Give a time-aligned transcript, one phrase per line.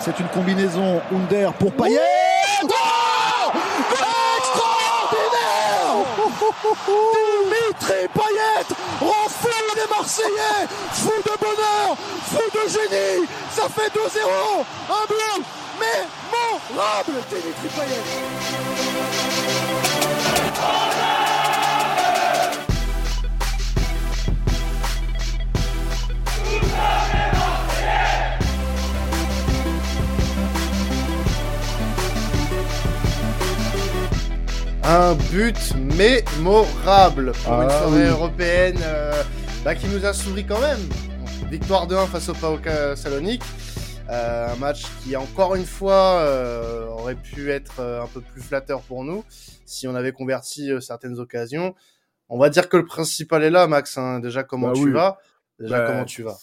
[0.00, 2.00] C'est une combinaison Under pour Payet.
[2.64, 3.52] Oh
[4.36, 6.04] Extraordinaire
[7.44, 8.66] Dimitri Payet
[9.00, 10.66] rend fou les Marseillais.
[10.92, 13.28] Fou de bonheur, fou de génie.
[13.52, 13.96] Ça fait 2-0
[14.90, 15.44] Un but
[15.78, 18.75] mémorable Dimitri Payet
[34.88, 38.08] Un but mémorable pour une Ah soirée oui.
[38.08, 39.22] européenne euh,
[39.64, 40.78] bah, qui nous a souri quand même.
[41.50, 43.42] Victoire 2-1 face au PAOK Salonique.
[44.08, 48.40] Euh, un match qui, encore une fois, euh, aurait pu être euh, un peu plus
[48.40, 49.24] flatteur pour nous
[49.64, 51.74] si on avait converti euh, certaines occasions.
[52.28, 53.98] On va dire que le principal est là, Max.
[53.98, 54.20] hein.
[54.20, 54.92] Déjà, comment Bah tu oui.
[54.92, 55.18] vas?
[55.58, 56.36] Déjà, Bah, comment tu vas?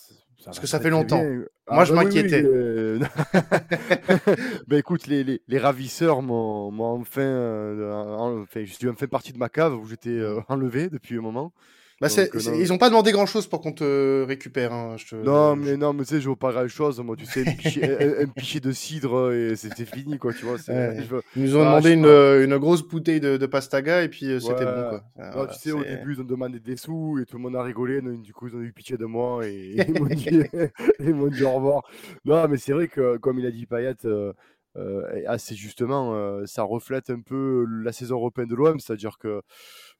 [0.44, 1.24] Parce que ça fait longtemps.
[1.70, 2.54] Moi, Moi, je m'inquiétais.
[4.68, 9.08] ben écoute, les, les, les ravisseurs m'ont m'ont enfin, euh, en- enfin, je suis enfin
[9.08, 11.54] partie de ma cave où j'étais euh, enlevé depuis un moment.
[12.02, 12.54] Bah, Donc, euh, non.
[12.60, 14.74] Ils n'ont pas demandé grand-chose pour qu'on te récupère.
[14.74, 17.00] hein, je te- Non, mais non, mais tu sais, je veux pas grand chose.
[17.00, 20.46] Moi, tu sais, un pichet, un- un pichet de cidre et c'est fini, quoi, tu
[20.46, 20.58] vois.
[20.58, 20.98] c'est- Ouais.
[21.02, 24.10] je veux- Ils nous ont Ah, demandé une, euh, grosse bouteille de, de pastaga et
[24.10, 24.66] puis euh, c'était Ouais.
[24.66, 25.04] bon quoi.
[25.18, 27.56] Non, Voilà, tu sais, au début, ils ont demandé des sous et tout le monde
[27.56, 28.02] a rigolé.
[28.02, 29.76] Du coup, ils ont eu pitié de moi et
[31.00, 31.84] ils m'ont dit, au revoir.
[32.26, 34.34] Non, mais c'est vrai que, comme il a dit Payet, euh,
[34.78, 39.42] euh, assez justement, euh, ça reflète un peu la saison européenne de l'OM, c'est-à-dire que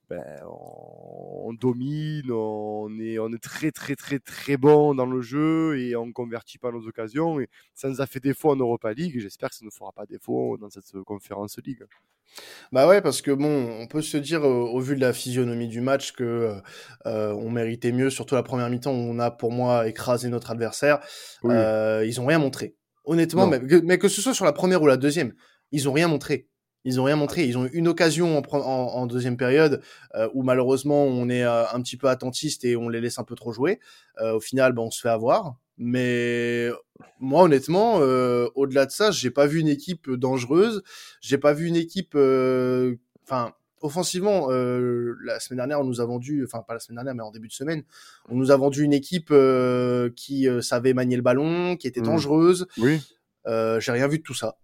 [0.10, 5.22] ben, on, on domine, on est, on est très très très très bon dans le
[5.22, 7.40] jeu et on convertit pas nos occasions.
[7.40, 9.16] Et ça nous a fait défaut en Europa League.
[9.16, 11.84] et J'espère que ça ne fera pas défaut dans cette conférence League.
[12.72, 15.68] Bah ouais parce que bon on peut se dire euh, au vu de la physionomie
[15.68, 16.56] du match que euh,
[17.06, 20.50] euh, on méritait mieux surtout la première mi-temps où on a pour moi écrasé notre
[20.50, 21.00] adversaire.
[21.44, 21.54] Oui.
[21.54, 22.76] Euh, ils ont rien montré.
[23.06, 25.34] Honnêtement mais que, mais que ce soit sur la première ou la deuxième
[25.72, 26.48] ils ont rien montré.
[26.86, 27.46] Ils ont rien montré.
[27.46, 29.82] Ils ont eu une occasion en, pre- en, en deuxième période
[30.16, 33.24] euh, où malheureusement on est euh, un petit peu attentiste et on les laisse un
[33.24, 33.80] peu trop jouer.
[34.20, 35.56] Euh, au final, bah, on se fait avoir.
[35.78, 36.70] Mais
[37.20, 40.84] moi, honnêtement, euh, au-delà de ça, j'ai pas vu une équipe dangereuse.
[41.22, 42.14] J'ai pas vu une équipe.
[42.16, 42.96] euh,
[43.26, 46.44] Enfin, offensivement, euh, la semaine dernière, on nous a vendu.
[46.44, 47.84] Enfin, pas la semaine dernière, mais en début de semaine,
[48.30, 52.02] on nous a vendu une équipe euh, qui euh, savait manier le ballon, qui était
[52.02, 52.08] Mhm.
[52.08, 52.68] dangereuse.
[52.78, 53.02] Oui.
[53.48, 54.58] Euh, j'ai rien vu de tout ça.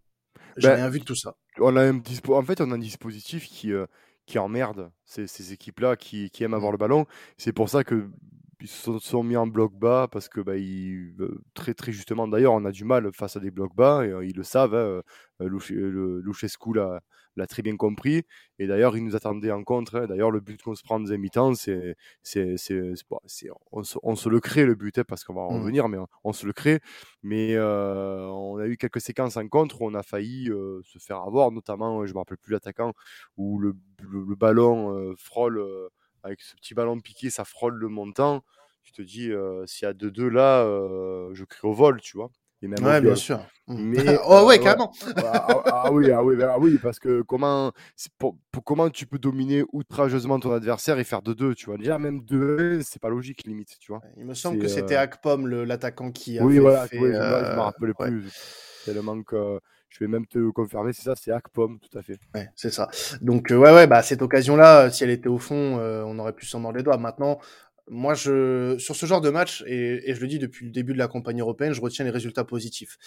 [0.57, 1.35] J'ai Ben, rien vu de tout ça.
[1.59, 2.35] On a un dispo...
[2.35, 3.85] En fait, on a un dispositif qui, euh,
[4.25, 7.05] qui emmerde ces, ces équipes-là qui, qui aiment avoir le ballon.
[7.37, 8.09] C'est pour ça que
[8.61, 12.27] ils se sont, mis en bloc bas parce que bah, ils, euh, très très justement
[12.27, 14.75] d'ailleurs on a du mal face à des blocs bas et euh, ils le savent
[14.75, 15.01] hein,
[15.39, 17.01] Luchescu l'a
[17.35, 18.23] l'a très bien compris
[18.57, 20.07] et d'ailleurs il nous attendait en contre hein.
[20.07, 22.55] d'ailleurs le but qu'on se prend en deuxième mi-temps c'est c'est
[23.71, 25.59] on, se, on se le crée le but hein, parce qu'on va en Mhm.
[25.59, 26.79] revenir mais on, on se le crée
[27.23, 30.99] mais euh, on a eu quelques séquences en contre où on a failli euh, se
[30.99, 32.93] faire avoir notamment euh, je me rappelle plus l'attaquant
[33.37, 35.63] où le, le, le ballon frôle
[36.23, 38.43] avec ce petit ballon piqué ça frôle le montant
[38.83, 42.17] tu te dis euh, s'il y a 2-2 là euh, je crie au vol tu
[42.17, 42.31] vois
[42.67, 43.15] au Ouais, bien viol.
[43.15, 43.39] sûr.
[43.67, 43.77] Mhm.
[43.81, 44.59] Mais, oh euh, ouais, ouais.
[44.59, 44.91] carrément.
[45.17, 47.71] ah, ah, ah oui, ah oui, ah oui, parce que comment,
[48.17, 51.77] pour, pour- comment tu peux dominer outrageusement ton adversaire et faire 2-2, tu vois.
[51.77, 54.01] Déjà, même 2-1, c'est pas logique, limite, tu vois.
[54.17, 56.97] Il me semble que c'était euh, Akpom, l'attaquant qui avait Oui, voilà, fait.
[56.97, 58.31] je, me- je euh, me rappelle plus.
[58.85, 59.59] Tellement que
[59.89, 62.19] je vais même te confirmer, c'est ça, c'est Akpom, tout à fait.
[62.35, 62.89] Ouais, c'est ça.
[63.21, 66.19] Donc euh, ouais, ouais, bah cette occasion-là, euh, si elle était au fond, euh, on
[66.19, 66.97] aurait pu s'en mordre les doigts.
[66.97, 67.39] Maintenant,
[67.89, 70.93] moi, je sur ce genre de match, et, et je le dis depuis le début
[70.93, 72.97] de la campagne européenne, je retiens les résultats positifs.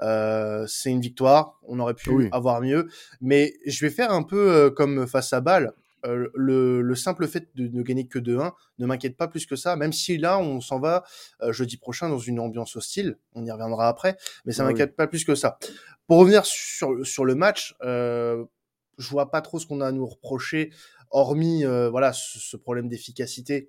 [0.00, 2.28] Euh, c'est une victoire, on aurait pu Oui.
[2.32, 2.88] avoir mieux,
[3.20, 5.72] mais je vais faire un peu euh, comme face à Bâle.
[6.06, 9.54] Euh, le, le simple fait de ne gagner que 2-1 ne m'inquiète pas plus que
[9.54, 11.04] ça, même si là on s'en va
[11.42, 14.72] euh, jeudi prochain dans une ambiance hostile, on y reviendra après, mais ça Ah oui.
[14.72, 15.58] m'inquiète pas plus que ça.
[16.06, 18.42] Pour revenir sur, sur le match, euh,
[18.96, 20.70] je vois pas trop ce qu'on a à nous reprocher,
[21.10, 23.68] hormis euh, voilà ce, ce problème d'efficacité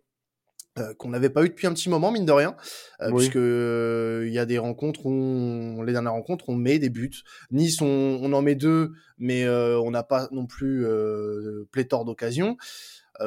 [0.79, 2.55] euh, qu'on n'avait pas eu depuis un petit moment, mine de rien,
[3.01, 3.17] euh, Oui.
[3.17, 6.89] puisque euh, il y a des rencontres où on- les dernières rencontres on met des
[6.89, 7.11] buts.
[7.51, 7.85] Nice on,
[8.22, 10.85] on en met deux, mais on n'a pas non plus
[11.72, 12.57] pléthore d'occasions.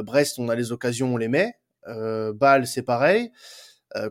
[0.03, 1.53] Brest on a les occasions, on les met.
[1.87, 3.31] Bâle c'est pareil.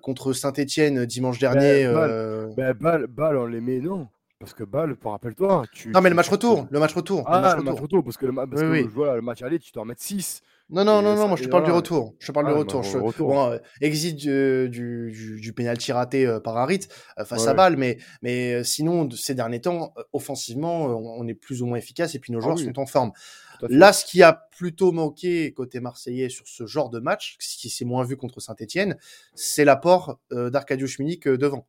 [0.02, 1.86] Contre Saint-Étienne dimanche dernier.
[1.86, 4.08] Bâle- euh, Ben, balle, balle, on les met, non.
[4.40, 5.64] Parce que pour rappelle-toi.
[5.74, 7.82] Tu, Non mais le match retour, le match retour, Ah, le match le match retour.
[7.84, 8.90] retour, parce que, le, ma- parce Oui, que oui.
[8.94, 10.42] voilà, le match aller, tu dois en mettre 6.
[10.70, 12.16] Non, non, non, non, moi je te parle du retour.
[12.20, 12.82] Je te parle Ah, du le retour.
[12.82, 12.98] match Je...
[12.98, 13.28] retour.
[13.30, 16.88] Bon, euh, exit du, du, du, du penalty raté euh, par Harit
[17.20, 17.54] euh, face à.
[17.54, 21.78] Bâle, mais, mais euh, sinon, de ces derniers temps, offensivement, on est plus ou moins
[21.78, 22.66] efficace et puis nos Ah joueurs oui.
[22.66, 23.12] sont en forme.
[23.70, 27.70] Là, ce qui a plutôt manqué côté marseillais sur ce genre de match, ce qui
[27.70, 28.98] s'est moins vu contre Saint-Etienne,
[29.36, 30.20] c'est l'apport
[30.50, 31.68] d'Arcadius euh, devant.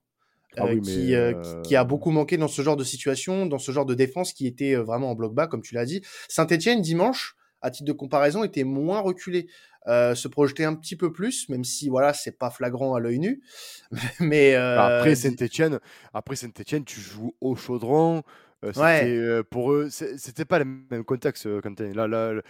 [0.57, 3.59] Ah oui, qui, euh, qui, qui a beaucoup manqué dans ce genre de situation, dans
[3.59, 6.01] ce genre de défense qui était vraiment en bloc bas, comme tu l'as dit.
[6.29, 9.49] Saint-Etienne, dimanche, à titre de comparaison, était moins reculé,
[9.89, 13.19] euh, se projetait un petit peu plus, même si voilà, c'est pas flagrant à l'œil
[13.19, 13.43] nu.
[14.21, 15.81] Mais euh, Après Saint-Etienne,
[16.13, 18.23] après Saint-Etienne, tu joues au chaudron.
[18.65, 19.43] euh, c'était Ouais.
[19.51, 21.61] pour eux, c'était pas le même contexte.
[21.61, 21.93] Quentin.
[21.93, 22.41] Là, là,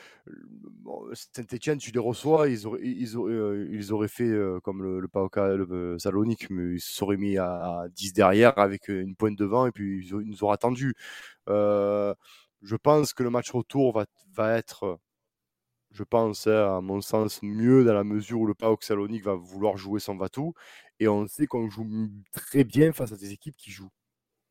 [0.82, 4.30] bon, Saint-Etienne, tu les reçois, ils auraient, ils auraient, ils auraient fait
[4.62, 7.46] comme le, le PAOK, le Salonique, mais ils se seraient mis à,
[7.82, 10.94] à 10 derrière avec une pointe devant et puis ils, nous auraient attendu.
[11.48, 12.14] Euh,
[12.64, 14.98] je pense que le match retour va, va être,
[15.90, 19.34] je pense, hein, à mon sens, mieux dans la mesure où le PAOK Salonique va
[19.34, 20.54] vouloir jouer son Vatou
[20.98, 21.86] et on sait qu'on joue
[22.32, 23.92] très bien face à des équipes qui jouent.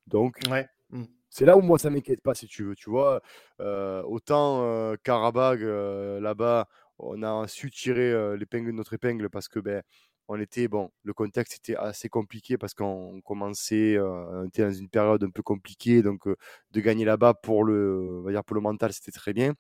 [0.08, 0.68] Donc, ouais.
[0.90, 1.06] Mm.
[1.30, 2.76] c'est là où moi ça m'inquiète pas si tu veux.
[2.76, 3.22] Tu vois,
[3.60, 6.68] Euh, autant euh, Karabag euh, là-bas,
[7.00, 9.84] on a su tirer euh, l'épingle de notre épingle parce que ben
[10.28, 14.72] on était bon, le contexte était assez compliqué parce qu'on commençait, euh, on était dans
[14.72, 16.36] une période un peu compliquée, donc euh,
[16.72, 19.54] de gagner là-bas pour le, on va dire pour le mental, c'était très bien.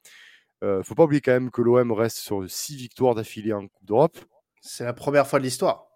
[0.64, 3.86] Euh, faut pas oublier quand même que l'OM reste sur six victoires d'affilée en Coupe
[3.86, 4.18] d'Europe
[4.62, 5.88] C'est la première fois de l'histoire.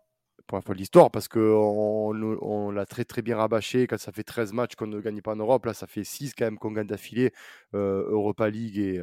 [0.52, 4.12] la fois de l'histoire, parce qu'on on, on l'a très très bien rabâché quand ça
[4.12, 5.66] fait 13 matchs qu'on ne gagne pas en Europe.
[5.66, 7.32] Là, ça fait 6 quand même qu'on gagne d'affilée
[7.74, 9.02] euh, Europa League et,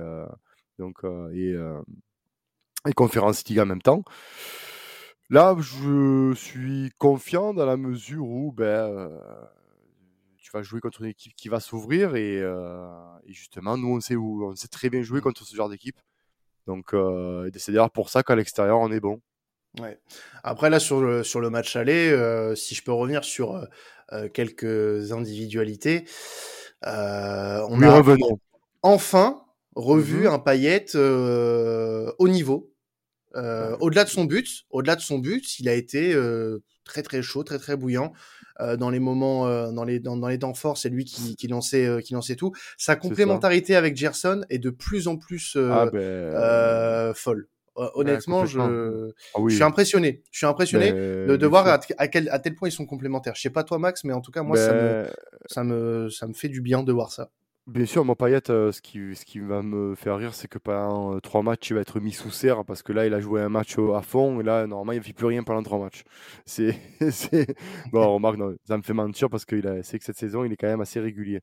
[0.78, 0.98] donc,
[1.32, 1.54] et,
[2.86, 4.04] et Conference League en même temps.
[5.34, 9.18] Là, je suis confiant dans la mesure où ben, euh,
[10.36, 12.86] tu vas jouer contre une équipe qui va s'ouvrir et, euh,
[13.26, 15.98] et justement, nous, on sait, où, on sait très bien jouer contre ce genre d'équipe.
[16.68, 19.20] Donc, euh, c'est d'ailleurs pour ça qu'à l'extérieur, on est bon.
[19.80, 19.98] Ouais.
[20.44, 22.14] Après là sur le sur le match aller,
[22.54, 23.66] si je peux revenir sur
[24.32, 26.04] quelques individualités,
[26.84, 28.38] on Oui, a revenons.
[28.82, 29.42] enfin
[29.74, 30.34] revu Mhm.
[30.34, 30.38] un
[30.94, 32.73] euh, au niveau.
[33.36, 37.22] Euh, au-delà de son but, au-delà de son but, il a été euh, très très
[37.22, 38.12] chaud, très très bouillant
[38.60, 40.78] euh, dans les moments, euh, dans les dans, dans les temps forts.
[40.78, 42.52] C'est lui qui, qui lançait euh, qui lançait tout.
[42.78, 47.48] Sa complémentarité avec Gerson est de plus en plus euh, Ah ben, euh, folle.
[47.76, 48.60] Honnêtement, je,
[49.34, 50.22] ah je suis impressionné.
[50.30, 53.34] Je suis impressionné Ben, de, de voir à quel à tel point ils sont complémentaires.
[53.34, 55.10] Je sais pas toi Max, mais en tout cas moi ça me Ben,
[55.46, 57.30] ça me ça me fait du bien de voir ça.
[57.66, 60.58] Bien sûr, mon Payet, euh, ce qui, ce qui va me faire rire, c'est que
[60.58, 63.20] pendant euh, trois matchs, il va être mis sous serre parce que là, il a
[63.20, 65.62] joué un match au- à fond et là, normalement, il ne fait plus rien pendant
[65.62, 66.04] trois matchs.
[66.44, 66.78] C'est,
[67.10, 67.56] c'est...
[67.90, 70.56] Bon, remarque, non, ça me fait mentir parce que c'est que cette saison, il est
[70.56, 71.40] quand même assez régulier.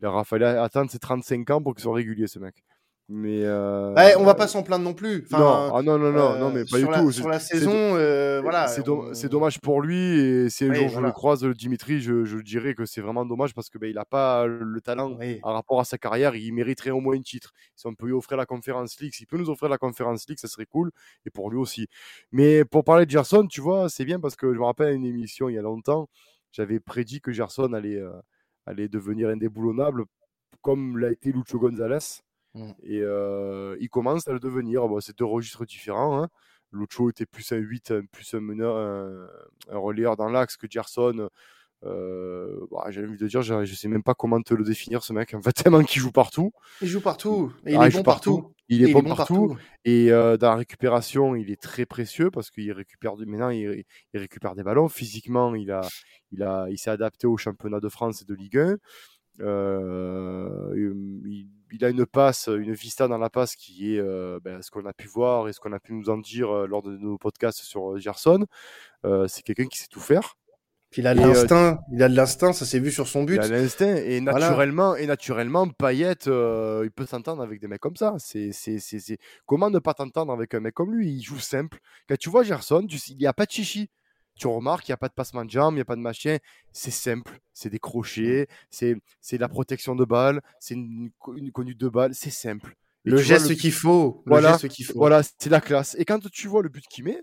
[0.00, 2.62] Il aura fallu attendre ses 35 ans pour qu'il soit régulier, ce mec.
[3.08, 3.42] Mais.
[3.44, 5.24] euh, Ouais, on va pas s'en plaindre non plus.
[5.26, 7.12] Enfin, non, ah non, non, non, euh, non, mais pas sur du la, tout.
[7.12, 8.68] Sur C'est- la c'est saison, euh, voilà.
[8.68, 11.08] c'est do- on- c'est dommage pour lui et si un Oui, jour je voilà.
[11.08, 14.04] le croise, Dimitri, je, je dirais que c'est vraiment dommage parce que ben, il n'a
[14.04, 15.40] pas le talent Oui.
[15.40, 16.34] par rapport à sa carrière.
[16.36, 17.52] Il mériterait au moins un titre.
[17.76, 20.38] Si on peut lui offrir la Conference League, s'il peut nous offrir la Conference League,
[20.38, 20.90] ça serait cool
[21.26, 21.88] et pour lui aussi.
[22.30, 25.04] Mais pour parler de Gerson, tu vois, c'est bien parce que je me rappelle une
[25.04, 26.08] émission il y a longtemps,
[26.52, 28.10] j'avais prédit que Gerson allait, euh,
[28.64, 30.04] allait devenir indéboulonnable
[30.62, 31.98] comme l'a été Lucho Gonzalez.
[32.54, 32.70] Mm.
[32.84, 34.86] Et euh, il commence à le devenir.
[34.88, 36.22] Bon, c'est deux registres différents.
[36.22, 36.28] Hein.
[36.72, 39.28] Lucho était plus un 8, un- plus un meneur, un,
[39.70, 41.28] un relayeur dans l'axe que Gerson.
[41.84, 45.02] Euh, bah, J'ai envie de dire, je ne sais même pas comment te le définir,
[45.02, 45.34] ce mec.
[45.34, 46.52] En fait, tellement qu'il joue partout.
[46.80, 47.52] Il joue partout.
[47.66, 48.52] Et il Ah, est bon partout.
[48.68, 49.56] Il Et est, bon, partout.
[49.84, 53.84] Et euh, dans la récupération, il est très précieux parce qu'il récupère du- maintenant, il,
[54.14, 54.88] il récupère des ballons.
[54.88, 55.82] Physiquement, il a,
[56.30, 58.76] il a, il s'est adapté au championnat de France et de Ligue 1.
[59.40, 64.60] Euh, il, il a une passe, une vista dans la passe qui est euh, ben,
[64.62, 66.82] ce qu'on a pu voir et ce qu'on a pu nous en dire euh, lors
[66.82, 68.46] de nos podcasts sur Gerson.
[69.26, 70.36] C'est quelqu'un qui sait tout faire.
[70.96, 71.78] Il a de euh, l'instinct.
[71.92, 72.52] Il a de l'instinct.
[72.52, 73.36] Ça s'est vu sur son but.
[73.36, 74.48] Il a l'instinct et Voilà.
[74.48, 78.14] naturellement, et naturellement, Payet, euh, il peut s'entendre avec des mecs comme ça.
[78.18, 81.10] C'est, c'est, c'est, c'est- Comment ne pas t'entendre avec un mec comme lui?
[81.10, 81.78] Il joue simple.
[82.08, 82.98] Quand tu vois Gerson, tu...
[83.08, 83.88] il n'y a pas de chichi.
[84.36, 86.00] Tu remarques, il n'y a pas de passement de jambes, il n'y a pas de
[86.00, 86.38] machin.
[86.72, 87.38] C'est simple.
[87.52, 91.78] C'est des crochets, c'est, c'est de la protection de balle, c'est une, co- une conduite
[91.78, 92.14] de balle.
[92.14, 92.74] C'est simple.
[93.04, 94.22] Et Le vois geste le- qu'il faut.
[94.26, 94.52] Voilà.
[94.52, 94.94] geste qu'il faut.
[94.98, 95.94] Voilà, c'est la classe.
[95.98, 97.22] Et quand tu vois le but qu'il met,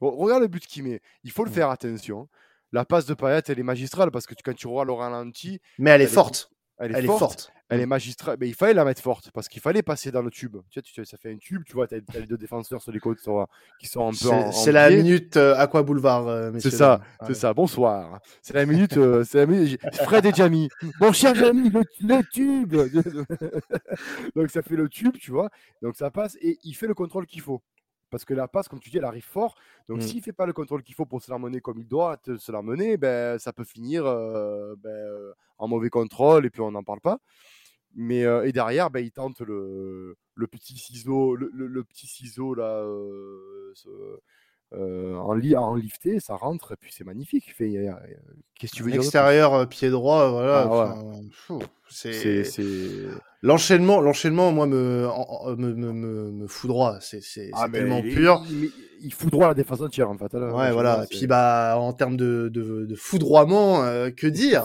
[0.00, 1.00] re- regarde le but qu'il met.
[1.24, 1.54] Il faut le Mm.
[1.54, 2.28] faire attention.
[2.72, 5.60] La passe de Payet, elle est magistrale parce que tu- quand tu regardes le ralenti,
[5.78, 6.50] Mais elle est Elle est- forte.
[6.78, 7.52] elle est, Elle est forte, forte.
[7.74, 8.36] Elle est magistrale.
[8.40, 10.56] Mais il fallait la mettre forte parce qu'il fallait passer dans le tube.
[10.70, 12.92] Tu sais, tu ça fait un tube, tu vois, tu as, les deux défenseurs sur
[12.92, 13.46] les côtes qui sont,
[13.80, 16.70] qui sont un peu C'est c'est la minute euh, Aqua Boulevard, euh, messieurs.
[16.70, 17.52] C'est ça, c'est ça.
[17.54, 18.20] Bonsoir.
[18.42, 18.96] C'est la minute.
[18.96, 19.80] euh, c'est la minute.
[20.04, 20.68] Fred et Jamie.
[21.00, 22.74] Mon cher Jamie, le, le tube.
[24.36, 25.50] Donc ça fait le tube, tu vois.
[25.80, 27.62] Donc ça passe et il fait le contrôle qu'il faut.
[28.10, 29.54] Parce que la passe, comme tu dis, elle arrive fort.
[29.88, 30.02] Donc Mm.
[30.02, 32.36] s'il fait pas le contrôle qu'il faut pour se la mener comme il doit te-
[32.36, 36.70] se la mener, ben, ça peut finir euh, ben, en mauvais contrôle et puis on
[36.70, 37.18] n'en parle pas.
[37.94, 42.06] Mais euh, et derrière, ben, il tente le, le petit ciseau, le, le- le petit
[42.06, 44.18] ciseau là, euh, ce-
[44.74, 47.54] en, li en lifté, ça rentre, et puis c'est magnifique.
[47.56, 50.70] Qu'est-ce que tu veux dire Extérieur, pied droit, voilà.
[50.72, 50.94] Ah,
[51.90, 52.44] c'est
[53.42, 55.06] l'enchaînement, l'enchaînement, moi, me,
[55.56, 56.98] me, me, me, foudroie.
[57.00, 58.42] C'est ah, tellement pur.
[58.48, 58.70] Il,
[59.02, 60.32] il, foudroie la défense entière, en fait.
[60.32, 61.04] ouais, voilà.
[61.04, 64.64] Et puis, bah, en termes de, de, de foudroiement, euh, que dire?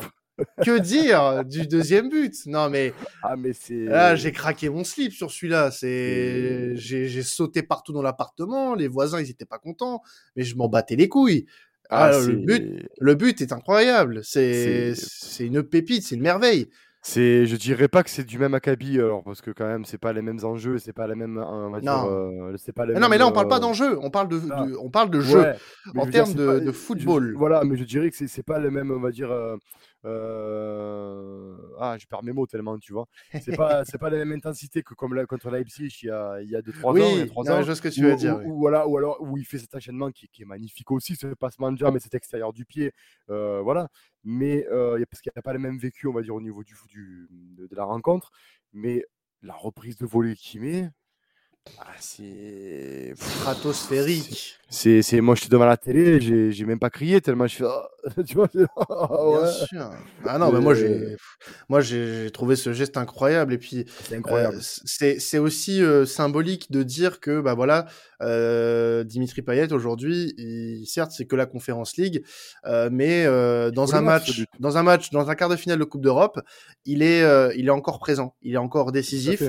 [0.64, 2.46] Que dire du deuxième but?
[2.46, 5.72] Non mais ah mais c'est là j'ai craqué mon slip sur celui-là.
[5.72, 8.76] C'est j'ai sauté partout dans l'appartement.
[8.76, 10.02] Les voisins ils étaient pas contents,
[10.36, 11.46] mais je m'en battais les couilles.
[11.90, 14.22] Ah, ah le but le but est incroyable.
[14.24, 16.70] C'est c'est une pépite, c'est une merveille.
[17.10, 19.98] C'est, je dirais pas que c'est du même acabit, alors parce que quand même c'est
[19.98, 22.12] pas les mêmes enjeux, c'est pas les mêmes, on va non.
[22.12, 24.42] Euh, c'est pas les non, mais là on parle pas euh, d'enjeux, on parle de,
[24.82, 25.54] on parle de jeu
[25.96, 27.34] en termes de, de, football.
[27.38, 29.32] voilà, mais je dirais que c'est pas les mêmes, on va dire.
[29.32, 29.56] Euh,
[30.04, 33.08] ah, je perds mes mots tellement, tu vois.
[33.42, 36.42] C'est pas, c'est pas la même intensité que comme là, contre Leipzig il y a,
[36.42, 37.06] il y a 2-3 oui, ans.
[37.12, 38.40] Il y a 3 ans je ce que tu veux dire.
[38.46, 41.28] Ou, voilà, ou alors où il fait cet enchaînement qui, qui est magnifique aussi, ce
[41.28, 42.92] passement de jambe et cet extérieur du pied.
[43.28, 43.90] voilà
[44.30, 46.62] mais euh, parce qu'il n'y a pas le même vécu, on va dire, au niveau
[46.62, 48.30] du, du de, la rencontre.
[48.74, 49.06] Mais
[49.42, 50.90] la reprise de volée qu'il met,
[51.80, 54.56] ah, c'est stratosphérique.
[54.70, 57.64] C'est, c'est, moi, j'étais devant la télé, j'ai, j'ai même pas crié tellement je fais,
[57.66, 58.50] oh, tu vois.
[58.90, 59.92] Oh, Bien sûr.
[60.26, 61.16] Ah non, mais moi, j'ai,
[61.70, 63.54] moi, j'ai trouvé ce geste incroyable.
[63.54, 64.58] Et puis, c'est incroyable.
[64.58, 67.86] Euh, c'est, c'est aussi euh, symbolique de dire que, bah voilà,
[68.22, 70.36] euh, Dimitri Payet aujourd'hui,
[70.86, 72.24] certes, c'est que la Conférence League,
[72.66, 75.84] euh, mais euh, dans un match, dans un match, dans un quart de finale de
[75.84, 76.42] Coupe d'Europe,
[76.86, 79.44] il est, euh, il est encore présent, il est encore décisif.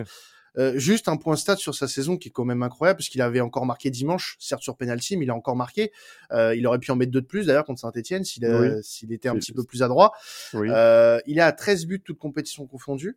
[0.59, 3.23] Euh, juste un point stat sur sa saison qui est quand même incroyable parce qu'il
[3.23, 5.93] avait encore marqué dimanche, certes sur penalty, mais il a encore marqué.
[6.33, 8.45] Euh, il aurait pu en mettre deux de plus d'ailleurs contre Saint-Etienne s'il
[8.83, 10.13] s'il était un petit peu plus adroit.
[10.55, 13.17] Euh, il est à 13 buts toutes compétitions confondues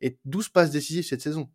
[0.00, 1.48] et 12 passes décisives cette saison.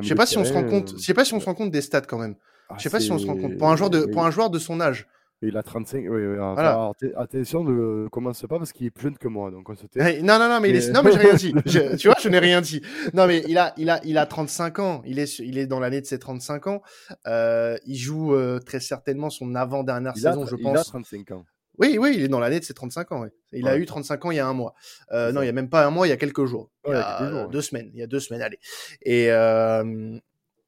[0.00, 0.94] Je sais pas si on se rend compte.
[0.98, 2.34] Je sais pas si on se rend compte des stats quand même.
[2.70, 4.30] Je je sais pas si on se rend compte pour un joueur de pour un
[4.32, 5.06] joueur de son âge.
[5.42, 6.04] Il a 35.
[6.08, 6.36] Oui, oui.
[6.36, 6.92] Voilà.
[7.16, 9.50] attention, ne commence pas parce qu'il est plus jeune que moi.
[9.50, 9.84] Donc on se
[10.22, 10.90] non, non, non, mais, il est...
[10.90, 11.54] non, mais j'ai rien dit.
[11.98, 12.80] tu vois, je n'ai rien dit.
[13.12, 15.02] Non, mais il a, il a, il a 35 ans.
[15.04, 16.82] Il est, il est dans l'année de ses 35 ans.
[17.26, 20.72] Euh, il joue euh, très certainement son avant-dernière saison, je pense.
[20.72, 21.44] Il a 35 ans.
[21.78, 23.26] Oui, oui, il est dans l'année de ses 35 ans.
[23.52, 24.74] Il a eu 35 ans il y a un mois.
[25.12, 26.70] Euh, non, il y a même pas un mois, il y a quelques jours.
[26.86, 27.90] il y a, quelques jours, deux semaines.
[27.92, 28.58] Il y a deux semaines, allez.
[29.02, 29.30] Et,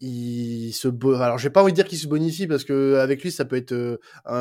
[0.01, 0.87] il se
[1.17, 3.57] alors j'ai pas envie de dire qu'il se bonifie parce que avec lui ça peut
[3.57, 3.99] être euh,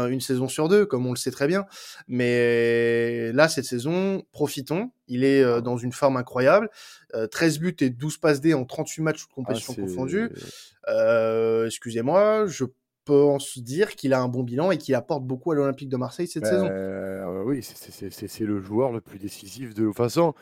[0.07, 1.65] une saison sur deux comme on le sait très bien.
[2.07, 4.91] Mais là cette saison profitons.
[5.07, 6.69] Il est euh, dans une forme incroyable.
[7.31, 10.29] 13 euh, buts et 12 passes D en 38 matchs de compétition ah, confondus
[11.65, 12.65] excusez-moi je
[13.05, 16.27] pense dire qu'il a un bon bilan et qu'il apporte beaucoup à l'Olympique de Marseille
[16.27, 16.69] cette saison.
[17.45, 20.35] oui c'est le joueur le plus décisif de toute façon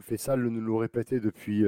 [0.00, 1.64] Fessal nous le répétait depuis,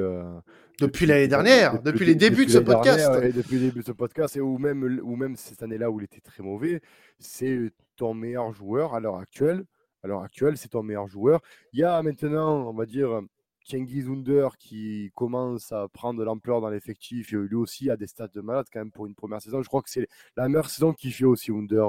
[0.81, 3.11] depuis, l'année dernière, depuis, les débuts de ce podcast.
[3.35, 6.05] depuis les débuts de ce podcast, et ou même, ou même cette année-là où il
[6.05, 6.81] était très mauvais,
[7.19, 9.65] c'est ton meilleur joueur à l'heure actuelle.
[10.05, 11.41] À l'heure actuelle, c'est ton meilleur joueur.
[11.73, 13.21] Il y a maintenant, on va dire,
[13.69, 17.33] Kengi Zunder qui commence à prendre de l'ampleur dans l'effectif.
[17.33, 19.61] Lui aussi a des stats de malade quand même pour une première saison.
[19.61, 21.85] Je crois que c'est la meilleure saison qu'il fait aussi, Zunder.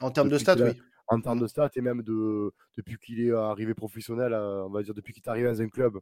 [0.00, 3.32] en termes de stats, oui en termes de stats et même de, depuis qu'il est
[3.32, 6.00] arrivé professionnel, on va dire depuis qu'il est arrivé dans un club,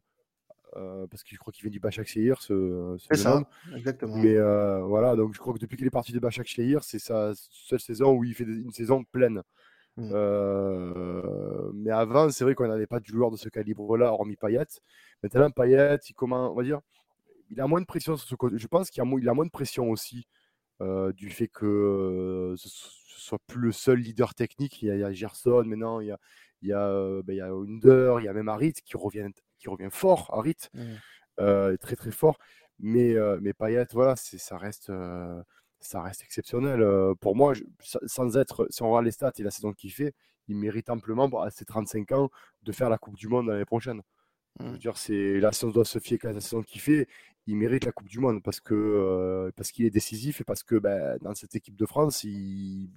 [0.77, 3.43] euh, parce que je crois qu'il vient du Bachak ce, ce C'est ça,
[3.75, 4.17] exactement.
[4.17, 6.99] Mais euh, voilà, donc je crois que depuis qu'il est parti de Bachak Shehir, c'est
[6.99, 9.41] sa seule saison où il fait une saison pleine.
[9.97, 10.11] Mmh.
[10.13, 14.67] Euh, mais avant, c'est vrai qu'on n'avait pas de joueur de ce calibre-là, hormis Payet.
[15.23, 16.81] Maintenant, Payet, il, comment, on va dire,
[17.49, 18.57] il a moins de pression sur ce côté.
[18.59, 20.27] Je pense qu'il a, a, moins de pression aussi
[21.15, 24.81] du fait que ce soit plus le seul leader technique.
[24.81, 26.19] Il y a, Gerson maintenant, il y a,
[26.61, 29.29] il y a, ben, il y a Under, il y a même Harit qui revient,
[29.57, 31.77] qui revient fort, Harit, mmh.
[31.77, 32.37] très très fort.
[32.79, 34.91] Mais, mais Payet, voilà, ça reste,
[35.79, 36.83] ça reste exceptionnel.
[37.19, 40.13] pour moi, sans être, si on regarde les stats et la saison qu'il fait,
[40.49, 42.29] il mérite amplement à ses 35 ans
[42.63, 44.01] de faire la Coupe du Monde l'année prochaine.
[44.59, 44.77] Je veux mmh.
[44.77, 47.07] dire, c'est on doit se fier à la saison qu'il fait
[47.49, 50.61] il mérite la Coupe du Monde parce que euh, parce qu'il est décisif et parce
[50.61, 52.89] que ben, dans cette équipe de France, il,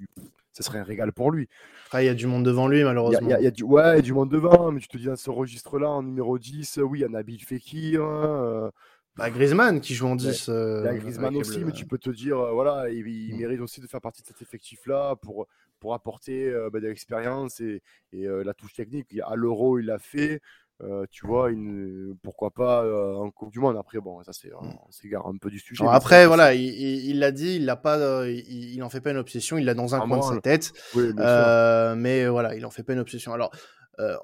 [0.53, 1.49] ce serait un régal pour lui.
[1.95, 3.29] il y a du monde devant lui, malheureusement.
[3.39, 5.07] Il y, a, du, ouais, il y a du monde devant, mais tu te dis
[5.07, 8.03] dans ce registre-là, en numéro 10, oui, il y a Nabil Fekir.
[8.05, 8.71] Euh,
[9.17, 10.49] bah, Griezmann qui joue en 10.
[10.49, 13.39] il y a euh, Griezmann aussi, mais tu peux te dire, voilà, il, mm.
[13.39, 15.47] mérite aussi de faire partie de cet effectif-là pour,
[15.81, 17.81] pour apporter ben, de l'expérience et,
[18.13, 19.07] et la touche technique.
[19.25, 20.43] À l'Euro, il l'a fait.
[20.81, 23.77] Euh, tu vois, une, pourquoi pas euh, en Coupe du Monde.
[23.77, 25.85] Après, bon, ça c'est, on s'égare un peu du sujet.
[25.89, 29.59] après, voilà, il l'a dit, il l'a pas, euh, il, n'en fait pas une obsession,
[29.59, 30.73] il l'a dans un coin de sa tête.
[30.95, 33.33] mais voilà, il en fait pas une obsession.
[33.33, 33.53] Alors,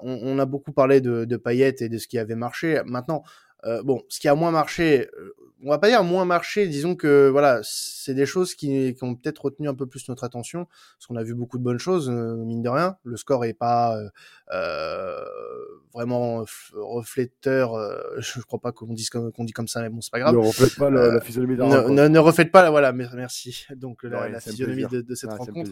[0.01, 2.81] on, a beaucoup parlé de, de Payet et de ce qui avait marché.
[2.85, 3.23] Maintenant,
[3.65, 6.95] Euh, bon, ce qui a moins marché, euh, on va pas dire moins marché, disons
[6.95, 10.65] que voilà, c'est des choses qui, qui ont peut-être retenu un peu plus notre attention,
[10.65, 12.97] parce qu'on a vu beaucoup de bonnes choses, euh, mine de rien.
[13.03, 14.09] Le score est pas euh,
[14.53, 15.25] euh
[15.91, 17.73] vraiment refléteur,
[18.19, 20.35] je crois pas qu'on dise comme qu'on dit comme ça, mais bon, c'est pas grave.
[20.35, 23.65] Ne reflète pas la, la physionomie ne, ne, ne, reflète pas, voilà, merci.
[23.75, 25.71] Donc la, ouais, la physionomie de, de, cette rencontre,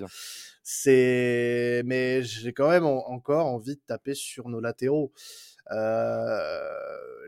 [0.63, 5.13] c'est, mais j'ai quand même en, encore envie de taper sur nos latéraux.
[5.71, 6.69] Euh,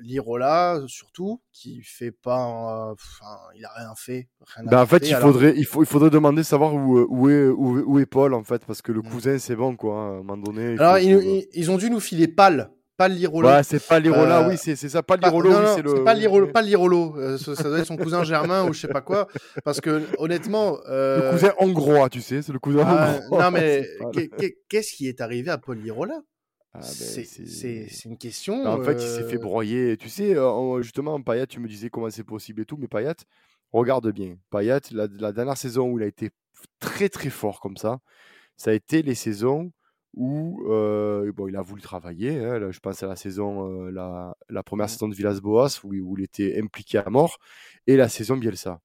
[0.01, 2.45] Lirola surtout qui fait pas
[2.93, 5.29] enfin il a rien fait rien bah, en fait, il alors...
[5.33, 8.43] faudrait il faut il faudrait demander savoir où, où est où, où, est Paul en
[8.43, 9.09] fait parce que le Mm.
[9.09, 11.99] cousin c'est bon quoi hein, à un moment donné il alors ils, ont dû nous
[11.99, 15.27] filer Pal pas Lirola ouais c'est pas Lirola Euh, oui c'est c'est ça pas Pas-
[15.27, 17.15] Lirolo oui, c'est le c'est pas Lirolo, pas Lirolo.
[17.17, 19.27] Euh, ça, ça doit être son cousin Germain ou je sais pas quoi.
[19.65, 23.51] Parce que honnêtement, euh, le cousin hongrois tu sais c'est le cousin ah, hongrois non
[23.51, 23.85] mais
[24.69, 26.19] qu'est-ce qui est arrivé à Paul Lirola?
[26.73, 26.87] Ah, ben,
[27.89, 28.65] C'est une question.
[28.65, 29.97] En fait, il s'est fait broyer.
[29.97, 33.15] Tu sais, en- justement, Payet, tu me disais comment c'est possible et tout, mais Payet,
[33.71, 34.37] regarde bien.
[34.51, 36.29] Payet, la, la dernière saison où il a été
[36.79, 37.99] très très fort comme ça,
[38.57, 39.71] ça a été les saisons
[40.15, 42.39] où euh, bon, il a voulu travailler.
[42.39, 42.59] hein.
[42.59, 46.01] Là, je pense à la saison, euh, la, la première saison de Villas-Boas où, il-
[46.01, 47.37] où il était impliqué à mort,
[47.87, 48.81] et la saison Bielsa.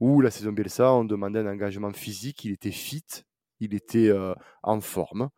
[0.00, 3.04] Où la saison Bielsa, on demandait un engagement physique, il était fit,
[3.60, 5.28] il était euh, en forme.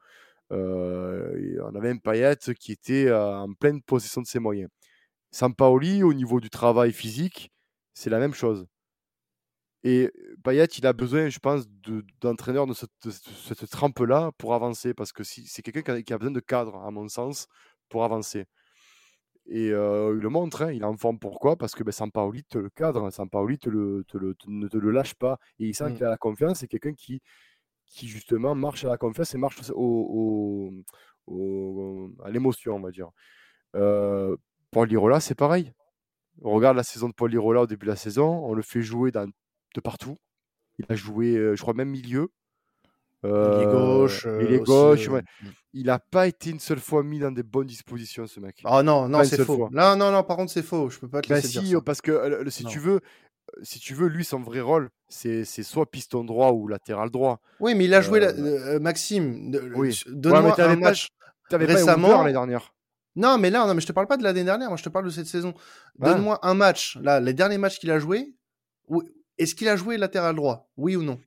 [0.52, 4.70] Euh, on avait un Payet qui était euh, en pleine possession de ses moyens.
[5.32, 7.52] Sampaoli, au niveau du travail physique,
[7.94, 8.66] c'est la même chose.
[9.82, 10.10] Et
[10.44, 14.92] Payet, il a besoin, je pense, de- d'entraîneurs de, cette, de cette trempe-là pour avancer,
[14.94, 17.46] parce que si, c'est quelqu'un qui a, qui a besoin de cadre, à mon sens,
[17.88, 18.44] pour avancer.
[19.46, 21.18] Et euh, il le montre, hein, il est en forme.
[21.18, 21.56] Pourquoi?
[21.56, 24.76] Parce que ben, Sampaoli te le cadre, Sampaoli te le, te le- te- ne te
[24.78, 25.38] le lâche pas.
[25.58, 25.94] Et il sent Mm.
[25.94, 27.20] qu'il a la confiance, c'est quelqu'un qui,
[27.90, 30.72] qui justement marche à la confiance et marche au,
[31.26, 33.10] au- au- à l'émotion, on va dire.
[33.76, 34.36] Euh,
[34.70, 35.72] Paul Lirola, c'est pareil.
[36.42, 38.80] On regarde la saison de Paul Lirola au début de la saison, on le fait
[38.80, 39.26] jouer dans-
[39.74, 40.16] de partout.
[40.78, 42.30] Il a joué, euh, je crois, même milieu.
[43.22, 44.22] il est Euh, gauche.
[44.24, 45.08] il euh, est gauche.
[45.08, 45.22] euh, ouais.
[45.74, 48.62] Il n'a pas été une seule fois mis dans des bonnes dispositions, ce mec.
[48.64, 49.56] Oh non, non, c'est faux.
[49.56, 49.68] fois.
[49.72, 50.88] Non, non, non, par contre, c'est faux.
[50.88, 51.80] Je peux pas te laisser dire si, ça.
[51.82, 52.70] parce que euh, si Non.
[52.70, 53.00] tu veux, euh,
[53.62, 57.40] si tu veux, lui, son vrai rôle, c'est c'est soit piston droit ou latéral droit.
[57.60, 59.50] Oui, mais il a joué, la- Euh, euh, Maxime.
[59.50, 59.88] de- oui.
[60.06, 61.08] Ouais, Donne-moi un match.
[61.48, 62.18] Pas Récemment- Récemment...
[62.22, 62.72] l'année dernière.
[63.16, 64.68] Non, mais là, non, mais je te parle pas de l'année dernière.
[64.68, 65.52] Moi, je te parle de cette saison.
[66.00, 66.12] Ah.
[66.12, 66.96] Donne-moi un match.
[67.02, 68.34] Là, les derniers matchs qu'il a joué.
[68.88, 69.02] où-
[69.38, 71.18] Est-ce qu'il a joué latéral droit Oui ou non,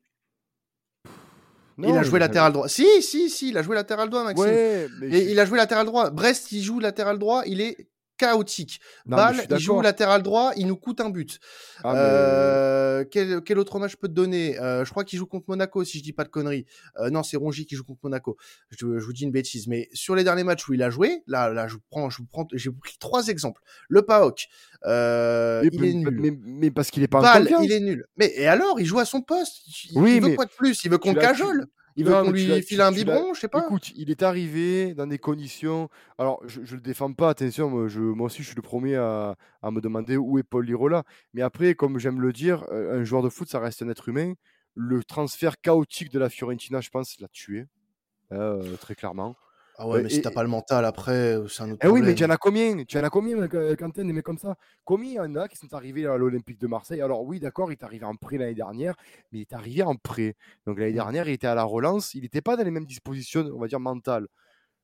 [1.80, 2.68] Il a joué latéral droit.
[2.70, 4.46] Si, si, si, il a joué latéral droit, Maxime.
[4.46, 6.10] Ouais, mais Et je- il a joué latéral droit.
[6.12, 7.90] Brest, il joue latéral droit, il est
[8.26, 8.80] chaotique.
[9.06, 9.18] Non,
[9.50, 11.40] il joue latéral droit, il nous coûte un but.
[11.84, 14.60] Ah, mais- Euh, quel, quel autre match je peux te donner?
[14.60, 16.66] Euh, Je crois qu'il joue contre Monaco, si je dis pas de conneries.
[17.00, 18.38] Euh, non, c'est Rongy qui joue contre Monaco.
[18.70, 19.68] Je, je vous dis une bêtise.
[19.68, 22.18] Mais sur les derniers matchs où il a joué, là, là, je vous prends, je
[22.20, 23.62] vous prends, j'ai pris trois exemples.
[23.90, 24.48] Le PAOK,
[24.86, 26.18] mais, il est nul.
[26.20, 27.66] mais- mais parce qu'il est pas confiance.
[27.66, 28.06] il est nul.
[28.18, 29.58] Mais et alors, il joue à son poste.
[29.92, 30.84] Il, Oui, il veut mais quoi de plus?
[30.84, 33.42] Il veut qu'on tu- cajole Il veut Non, tu lui file tu- un biberon, je
[33.42, 33.64] sais pas.
[33.66, 35.90] Écoute, il est arrivé dans des conditions.
[36.18, 38.96] Alors, je ne le défends pas, attention, moi, je, moi aussi, je suis le premier
[38.96, 41.04] à, à me demander où est Paul Lirola.
[41.34, 44.10] Mais après, comme j'aime le dire, euh, un joueur de foot, ça reste un être
[44.10, 44.34] humain.
[44.76, 47.66] Le transfert chaotique de la Fiorentina, je pense, l'a tué,
[48.32, 49.36] euh, très clairement.
[49.78, 52.02] Ah ouais, mais si et- t'as pas le mental après, c'est un autre Eh oui,
[52.02, 52.84] mais tu en as combien?
[52.86, 54.56] Tu en as combien, euh, Quentin, des mecs comme ça?
[54.86, 57.02] Combien il y en a qui sont arrivés à l'Olympique de Marseille?
[57.02, 58.96] Alors oui, d'accord, il est arrivé en prêt l'année dernière,
[59.32, 60.36] mais il est arrivé en prêt.
[60.66, 60.94] Donc l'année Mm.
[60.94, 63.68] dernière, il était à la relance, il n'était pas dans les mêmes dispositions, on va
[63.68, 64.28] dire, mentales.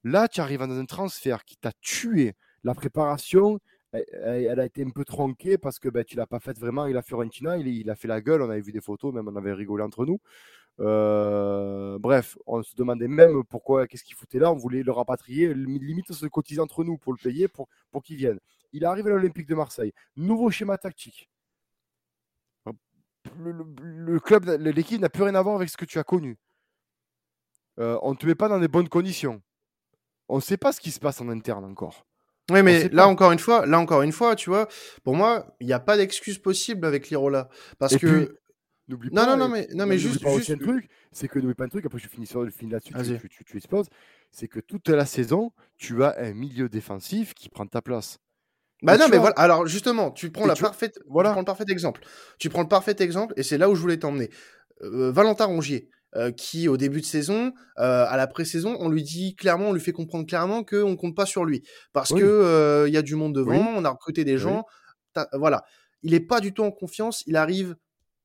[0.03, 2.35] Là, tu arrives dans un transfert qui t'a tué.
[2.63, 3.59] La préparation,
[3.91, 6.85] elle, a été un peu tronquée parce que ben, tu l'as pas faite vraiment.
[6.85, 9.27] Il a Fiorentina, il, il a fait la gueule, on avait vu des photos, même
[9.27, 10.19] on avait rigolé entre nous.
[10.79, 14.51] Euh, bref, on se demandait même pourquoi, qu'est-ce qu'il foutait là.
[14.51, 17.67] On voulait le rapatrier, li- limite se cotiser entre nous pour le payer, pour,
[18.03, 18.39] qu'il vienne.
[18.71, 19.93] Il arrive à l'Olympique de Marseille.
[20.15, 21.29] Nouveau schéma tactique.
[23.37, 26.37] Le club, l'équipe n'a plus rien à voir avec ce que tu as connu.
[27.79, 29.41] Euh, on ne te met pas dans des bonnes conditions.
[30.27, 32.05] On ne sait pas ce qui se passe en interne encore.
[32.49, 33.07] Oui, mais là pas.
[33.07, 34.67] encore une fois, là encore une fois, tu vois,
[35.03, 38.35] pour moi, il n'y a pas d'excuse possible avec Lirola, parce Et que puis,
[38.89, 41.37] N'oublie non, pas, non, non, mais non, mais juste, pas juste, un truc, c'est que
[41.37, 43.19] n'oublie pas un truc, après je finis, finis là-dessus, tu, Vas-y.
[43.19, 43.59] tu, tu, tu
[44.31, 48.17] c'est que toute la saison, tu as un milieu défensif qui prend ta place.
[48.81, 49.35] Bah Et non, mais vois- voilà.
[49.35, 51.31] Alors justement, tu prends et la parfaite, voilà.
[51.31, 52.01] prends le parfait exemple.
[52.39, 54.31] Tu prends le parfait exemple, et c'est là où je voulais t'emmener.
[54.81, 59.03] Euh, Valentin Rongier, euh, qui au début de saison, euh, à la pré-saison, on lui
[59.03, 61.61] dit clairement, on lui fait comprendre clairement qu'on compte pas sur lui,
[61.93, 62.21] parce Oui.
[62.21, 63.73] que euh, il y a du monde devant, Oui.
[63.75, 64.65] on a recruté des gens,
[65.33, 65.63] voilà.
[66.01, 67.23] Il est pas du tout en confiance.
[67.27, 67.75] Il arrive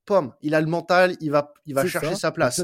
[0.06, 2.16] pomme, il a le mental, il va, il va chercher ça.
[2.16, 2.62] sa place.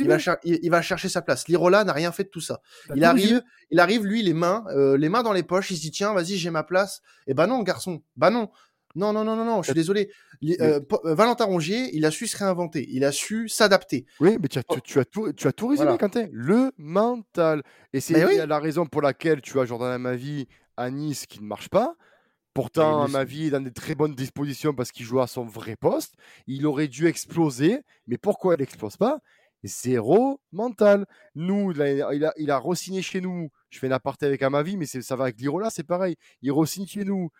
[0.00, 1.46] Il va, cher- il, il va chercher sa place.
[1.48, 2.60] Lirola n'a rien fait de tout ça.
[2.94, 4.64] Il arrive, il arrive, lui, les mains,
[4.96, 5.70] les mains dans les poches.
[5.72, 7.02] Il se dit tiens, vas-y, j'ai ma place.
[7.26, 8.48] Et bah non, garçon, bah non,
[8.96, 9.62] non, non, non, non, non.
[9.62, 10.10] Je suis désolé.
[10.42, 12.86] Euh, euh, Valentin Rongier, il a su se réinventer.
[12.90, 14.06] Il a su s'adapter.
[14.20, 15.98] Oui, mais tu as, tu, tu as tout, tu as tout résumé, Voilà.
[15.98, 16.26] Quentin.
[16.32, 17.62] Le mental.
[17.92, 18.38] Et c'est oui.
[18.46, 21.94] la raison pour laquelle tu as Jordan Amavi à Nice qui ne marche pas.
[22.54, 26.14] Pourtant, Amavi est dans des très bonnes dispositions parce qu'il joue à son vrai poste.
[26.46, 27.82] Il aurait dû exploser.
[28.06, 29.18] Mais pourquoi il n'explose pas?
[29.62, 31.06] Zéro mental.
[31.34, 33.50] Nous, il a, il a re-signé chez nous.
[33.68, 36.16] Je fais une aparté avec Amavi, mais ça va avec Lirola, c'est pareil.
[36.40, 37.30] Il re-signe chez nous.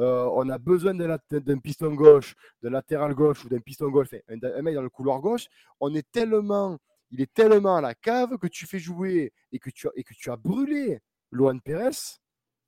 [0.00, 4.62] Euh, on a besoin d'un piston gauche, d'un latéral gauche ou d'un piston gauche, un,
[4.62, 5.46] mec dans le couloir gauche.
[5.80, 6.78] On est tellement,
[7.10, 10.02] il est tellement à la cave que tu fais jouer et que tu as, et
[10.02, 12.18] que tu as brûlé Loan Pérez,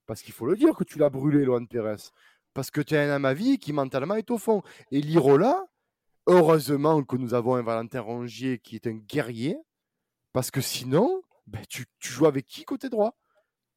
[0.07, 2.11] parce qu'il faut le dire que tu l'as brûlé, Loan Pérez,
[2.55, 4.63] parce que tu as un Amavi qui mentalement est au fond.
[4.93, 5.67] Et Lirola,
[6.27, 9.57] heureusement que nous avons un Valentin Rongier qui est un guerrier,
[10.33, 13.17] parce que sinon, ben, tu joues avec qui côté droit?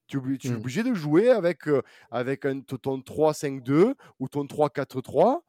[0.10, 0.56] Tu es, obli- tu es Mm.
[0.58, 5.42] obligé de jouer avec, euh, avec un, ton 3-5-2 ou ton 3-4-3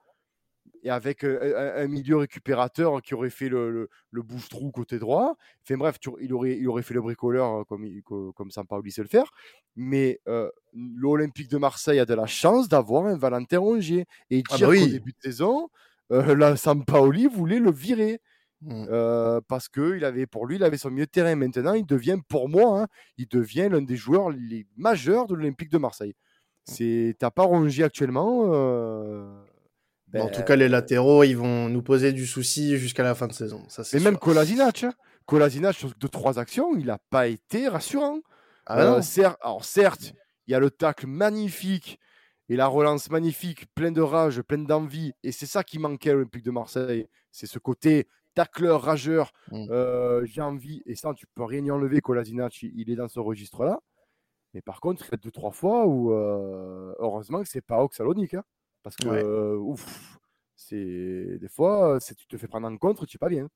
[0.83, 5.37] et avec euh, un, milieu récupérateur qui aurait fait le, le, le bouche-trou côté droit.
[5.62, 7.87] Enfin bref, tu- il, aurait, il aurait fait le bricoleur euh, comme,
[8.35, 9.31] comme Sampaoli sait le faire.
[9.77, 14.07] Mais euh, l'Olympique de Marseille a de la chance d'avoir un Valentin Rongier.
[14.31, 15.68] Et Ah dire bah qu'au début de saison,
[16.12, 18.20] euh, la Sampaoli voulait le virer.
[18.62, 18.87] Mm.
[18.90, 21.35] Euh, parce que il avait, pour lui, il avait son milieu de terrain.
[21.35, 25.70] Maintenant, il devient, pour moi, hein, il devient l'un des joueurs les majeurs de l'Olympique
[25.70, 26.14] de Marseille.
[26.64, 28.53] C'est t'as pas Rongier actuellement.
[28.53, 29.42] euh,
[30.09, 33.14] Bon, en ben, tout cas, les latéraux, ils vont nous poser du souci jusqu'à la
[33.14, 33.62] fin de saison.
[33.68, 34.20] Ça, c'est mais même sûr.
[34.20, 34.92] Kolasinac, hein.
[35.25, 38.18] Kolasinac sur deux trois actions, il n'a pas été rassurant.
[38.66, 38.99] Ah Euh, non.
[39.01, 40.12] cer- alors certes,
[40.46, 42.01] il y a le tacle magnifique
[42.49, 46.14] et la relance magnifique, plein de rage, plein d'envie, et c'est ça qui manquait à
[46.14, 47.07] l'Olympique de Marseille.
[47.31, 49.66] C'est ce côté tacleur, rageur, Mm.
[49.71, 52.01] euh, j'ai envie, et ça tu peux rien y enlever.
[52.01, 53.81] Kolasinac, il il est dans ce registre-là.
[54.55, 57.83] Mais par contre, il y a deux trois fois où euh, heureusement que c'est pas
[57.85, 58.45] au Salonique, hein,
[58.83, 59.23] parce que Ouais.
[59.25, 60.19] euh, ouf,
[60.57, 63.49] c'est des fois, c'est tu te fais prendre en contre, tu es pas bien.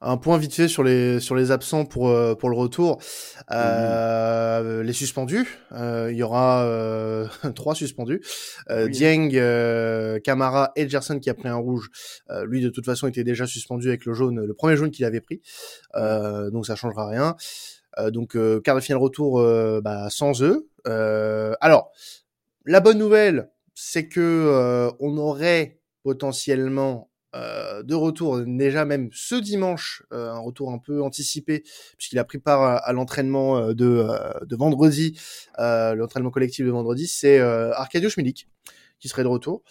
[0.00, 3.00] Un point vite fait sur les sur les absents pour euh, pour le retour.
[3.50, 8.22] Euh, Les suspendus, euh, il y aura euh, trois suspendus.
[8.68, 8.90] Oui.
[8.90, 9.30] Dieng,
[10.22, 11.90] Camara et Gerson qui a pris un rouge.
[12.44, 15.20] Lui de toute façon était déjà suspendu avec le jaune, le premier jaune qu'il avait
[15.20, 15.40] pris.
[15.94, 17.36] Donc ça changera rien.
[18.10, 19.42] Donc quart de finale retour
[19.82, 20.68] bah, sans eux.
[20.84, 21.90] Alors
[22.66, 30.04] la bonne nouvelle, c'est que on aurait potentiellement euh, de retour déjà même ce dimanche,
[30.12, 31.64] euh, un retour un peu anticipé
[31.96, 35.18] puisqu'il a pris part à, l'entraînement euh, de, vendredi,
[35.58, 38.48] l'entraînement collectif de vendredi, c'est Arkadiusz Milik
[39.00, 39.62] qui serait de retour.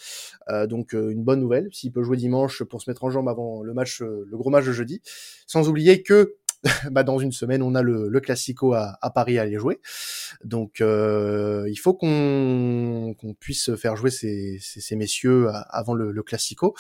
[0.67, 3.73] Donc une bonne nouvelle, s'il peut jouer dimanche pour se mettre en jambe avant le
[3.73, 5.02] match, le gros match de jeudi.
[5.47, 6.36] Sans oublier que
[6.91, 9.80] bah, dans une semaine, on a le, le Classico à, Paris à aller jouer.
[10.43, 16.76] Donc, il faut qu'on puisse faire jouer ces, messieurs avant le, le Classico.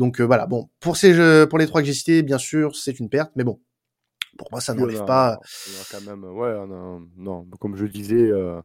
[0.00, 0.46] Donc euh, voilà.
[0.46, 3.32] Bon, pour ces jeux, pour les trois que j'ai cités, bien sûr, c'est une perte,
[3.36, 3.60] mais bon,
[4.38, 5.38] pour moi, ça n'enlève pas.
[5.42, 8.62] on a quand même, ouais, on a- non, comme je disais, euh,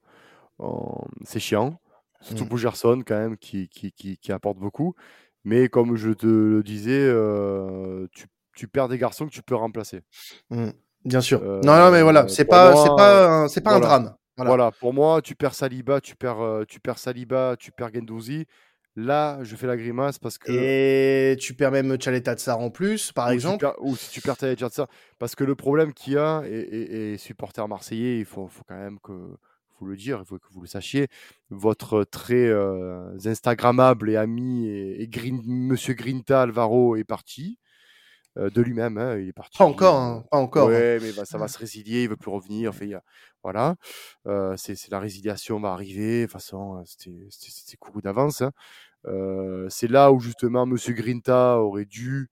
[1.26, 1.80] c'est chiant.
[2.22, 2.48] Surtout Mm.
[2.48, 4.96] pour Gerson, quand même, qui, qui, qui, qui apporte beaucoup.
[5.44, 9.56] Mais comme je te le disais, euh, tu, tu perds des garçons que tu peux
[9.56, 10.02] remplacer.
[10.50, 10.70] Mm,
[11.04, 11.42] bien sûr.
[11.44, 13.88] Euh, non, non, mais voilà, c'est pas, moi, c'est pas, un- c'est pas un voilà.
[13.88, 14.16] drame.
[14.38, 14.50] Voilà.
[14.50, 14.72] Voilà.
[14.72, 18.46] pour moi, tu perds Saliba, tu perds, tu perds Saliba, tu perds Gendouzi.
[18.98, 20.52] Là, je fais la grimace parce que.
[20.52, 23.74] Et tu perds même Chaleta Tsar en plus, par ou si tu exemple.
[23.80, 24.88] ou si tu perds Tadej Yatsa,
[25.20, 28.64] parce que le problème qu'il y a, et, et, et supporter marseillais, il faut, faut
[28.66, 29.12] quand même que
[29.78, 31.08] faut le dire, il faut que vous le sachiez,
[31.50, 37.60] votre très euh, Instagrammable et ami et, et Green, Monsieur Grinta Alvaro est parti
[38.38, 39.58] de lui-même, hein, il est parti.
[39.58, 40.68] Pas encore, hein, pas encore.
[40.70, 40.72] hein.
[40.72, 42.70] Ouais, mais bah, ça va se résilier, il veut plus revenir.
[42.72, 43.04] Enfin, il y a-
[43.44, 43.76] voilà,
[44.28, 46.22] Euh, c'est la résiliation va arriver.
[46.22, 48.42] De toute façon, euh, c'était- couru d'avance.
[48.42, 48.52] hein.
[49.08, 52.30] Euh, c'est là où justement Monsieur Grinta aurait dû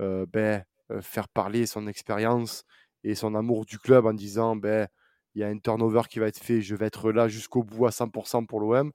[0.00, 2.64] euh, ben, euh, faire parler son expérience
[3.04, 4.88] et son amour du club en disant ben
[5.34, 7.86] il y a un turnover qui va être fait, je vais être là jusqu'au bout
[7.86, 8.92] à 100% pour l'OM.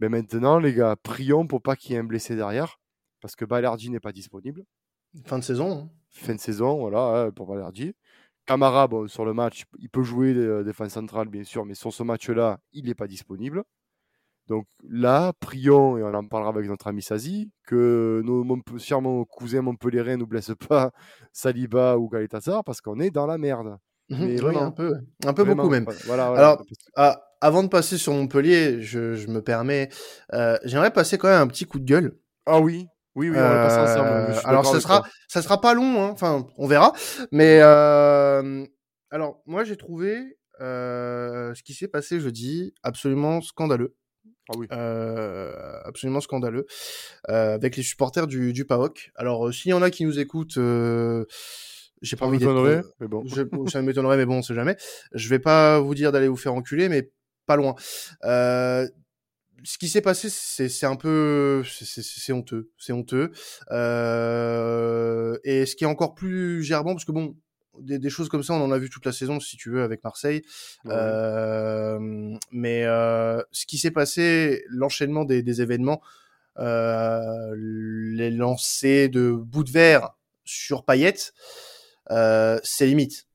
[0.00, 2.78] Mais maintenant, les gars, prions pour pas qu'il y ait un blessé derrière,
[3.20, 4.64] parce que Balerdi n'est pas disponible
[5.24, 5.72] Fin de saison.
[5.72, 5.88] hein.
[6.10, 7.94] fin de saison, voilà, hein, pour Valerdi.
[8.46, 11.92] Camara, bon, sur le match, il peut jouer euh, défense centrale, bien sûr, mais sur
[11.92, 13.62] ce match-là, il n'est pas disponible.
[14.48, 19.00] Donc là, prions, et on en parlera avec notre ami Sazi, que nos Montpe- chers
[19.00, 20.90] mon cousin Montpellierin ne blesse pas
[21.32, 23.76] Saliba ou Galetassar, parce qu'on est dans la merde.
[24.08, 24.94] Mhm, Mais oui, vraiment, un peu,
[25.24, 25.86] un peu Vraiment, beaucoup même.
[26.06, 26.32] voilà.
[26.34, 26.64] Alors,
[26.96, 29.88] Ah, avant de passer sur Montpellier, je, je me permets,
[30.32, 32.18] euh, j'aimerais passer quand même un petit coup de gueule.
[32.46, 34.40] ah oui, Oui, oui, on va passer ensemble.
[34.48, 35.08] Alors, ça sera, toi.
[35.28, 36.10] ça sera pas long, hein.
[36.10, 36.92] enfin, on verra.
[37.32, 38.64] Mais euh,
[39.10, 43.94] alors, moi, j'ai trouvé euh, ce qui s'est passé jeudi absolument scandaleux.
[44.52, 44.66] Ah oui.
[44.72, 46.66] Euh, absolument scandaleux
[47.30, 49.10] euh, avec les supporters du, du PAOK.
[49.14, 51.24] Alors, euh, s'il y en a qui nous écoutent, euh,
[52.02, 52.94] j'ai pas Ça envie d'être.
[53.00, 53.22] mais bon.
[53.26, 54.76] je- ça m'étonnerait, mais bon, on sait jamais.
[55.12, 57.10] Je vais pas vous dire d'aller vous faire enculer, mais
[57.46, 57.74] pas loin.
[59.64, 63.30] Ce qui s'est passé, c'est un peu, c'est- honteux, c'est honteux.
[63.70, 67.36] Euh, et ce qui est encore plus gerbant, parce que bon,
[67.78, 69.82] des, des choses comme ça, on en a vu toute la saison, si tu veux,
[69.82, 70.42] avec Marseille.
[70.84, 70.92] Ouais.
[70.94, 71.98] Euh,
[72.52, 76.00] mais euh, ce qui s'est passé, l'enchaînement des, des événements,
[76.58, 80.10] euh, les lancers de bouts de verre
[80.44, 81.14] sur Payet,
[82.10, 83.26] euh, c'est limite.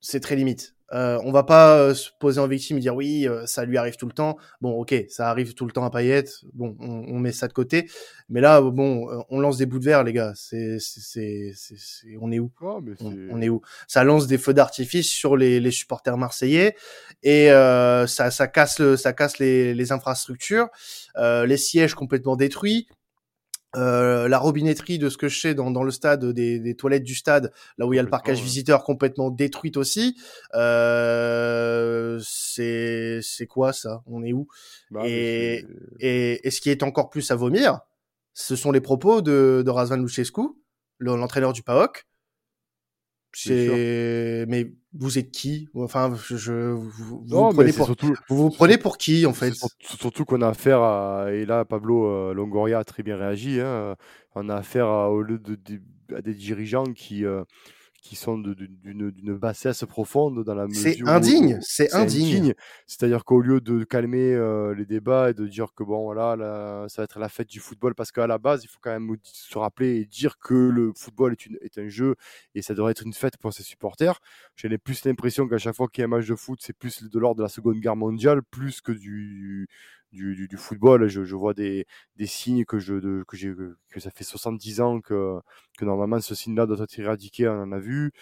[0.00, 0.73] C'est très limite.
[0.92, 3.78] Euh, on va pas euh, se poser en victime et dire oui, euh, ça lui
[3.78, 4.36] arrive tout le temps.
[4.60, 6.24] Bon, ok, ça arrive tout le temps à Payet.
[6.52, 7.88] Bon, on, on met ça de côté.
[8.28, 10.32] Mais là, bon, euh, on lance des bouts de verre, les gars.
[10.36, 12.50] C'est, c'est, c'est, on est où?
[12.60, 13.62] Ah, mais on, c'est- on est où?
[13.88, 16.76] Ça lance des feux d'artifice sur les, les supporters marseillais
[17.22, 20.68] et euh, ça, ça casse, le, ça casse les, les infrastructures,
[21.16, 22.86] euh, les sièges complètement détruits.
[23.76, 27.02] Euh, la robinetterie de ce que je sais dans, dans le stade, des, des toilettes
[27.02, 28.44] du stade, là où il y a le parcage ouais.
[28.44, 30.16] visiteur complètement détruite aussi.
[30.54, 34.02] Euh, c'est c'est quoi ça?
[34.06, 34.46] On est où?
[34.90, 35.64] Bah, et,
[35.98, 37.80] et, et ce qui est encore plus à vomir,
[38.32, 40.42] ce sont les propos de, de Razvan Luchescu,
[40.98, 42.06] le- l'entraîneur du PAOK.
[43.34, 45.68] C'est, mais vous êtes qui?
[45.74, 49.52] Enfin, je, vous, vous, prenez pour, surtout, vous vous prenez pour qui en fait?
[49.54, 53.60] sur- surtout qu'on a affaire à, et là Pablo euh, Longoria a très bien réagi,
[53.60, 53.96] hein,
[54.34, 55.80] on a affaire à, au lieu de, de-
[56.14, 57.42] à des dirigeants qui, euh,
[58.04, 62.52] qui sont d'une bassesse profonde dans la C'est mesure où- indigne, c'est c'est indigne.
[62.86, 66.86] C'est-à-dire qu'au lieu de calmer euh, les débats et de dire que bon voilà là,
[66.88, 69.16] ça va être la fête du football parce qu'à la base il faut quand même
[69.22, 72.14] se rappeler et dire que le football est, une, est un jeu
[72.54, 74.20] et ça devrait être une fête pour ses supporters.
[74.54, 77.02] J'ai plus l'impression qu'à chaque fois qu'il y a un match de foot c'est plus
[77.02, 79.66] de l'ordre de la Seconde Guerre mondiale plus que du
[80.14, 81.06] du, du- du football.
[81.08, 83.52] Je, je vois des, des signes que je de- que j'ai
[83.90, 85.38] que ça fait 70 ans que
[85.78, 87.46] que normalement ce signe-là doit être éradiqué.
[87.48, 88.12] On en a vu.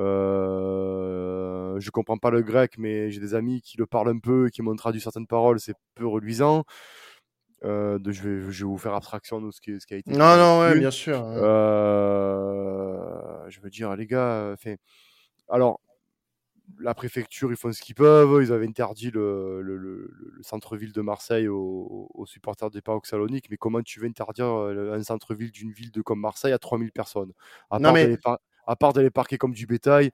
[0.00, 4.48] Euh, je comprends pas le grec, mais j'ai des amis qui le parlent un peu
[4.48, 5.60] et qui m'ont traduit certaines paroles.
[5.60, 6.64] C'est peu reluisant.
[7.64, 9.98] Euh, de- je, vais, je vais vous faire abstraction de ce qui, ce qui a
[9.98, 10.10] été.
[10.10, 11.22] dit Non, non, ouais, bien sûr.
[12.12, 14.56] Euh, je veux dire, les gars,
[15.48, 15.80] alors,
[16.78, 18.42] la préfecture, ils font ce qu'ils peuvent.
[18.42, 23.06] Ils avaient interdit le, le- le- le centre-ville de Marseille aux, aux supporters des PAOK
[23.06, 23.46] Salonique.
[23.50, 26.92] Mais comment tu veux interdire euh, un centre-ville d'une ville de, comme Marseille à 3000
[26.92, 27.32] personnes?
[27.70, 30.12] À Non, part, mais- de les par- à part de les parquer comme du bétail.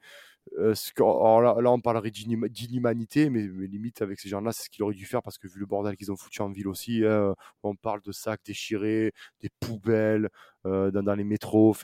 [0.58, 1.02] Euh, que-
[1.42, 4.82] là, là, on parlerait d'inhum- d'inhumanité, mais, mais limite avec ces gens-là, c'est ce qu'il
[4.84, 7.34] aurait dû faire parce que vu le bordel qu'ils ont foutu en ville aussi, hein,
[7.62, 10.28] on parle de sacs déchirés, des poubelles
[10.66, 11.76] euh, dans, dans les métros.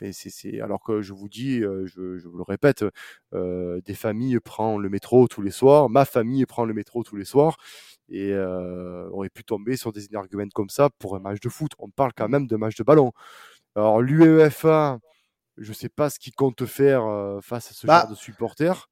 [0.61, 2.85] Alors que je vous dis, euh, je, je vous le répète,
[3.33, 7.15] euh, des familles prennent le métro tous les soirs, ma famille prend le métro tous
[7.15, 7.57] les soirs,
[8.09, 11.71] et on aurait pu tomber sur des arguments comme ça pour un match de foot.
[11.79, 13.11] On parle quand même de match de ballon.
[13.75, 14.99] Alors l'UEFA,
[15.57, 18.89] je sais pas ce qu'il compte faire euh, face à ce Bah, genre de supporters.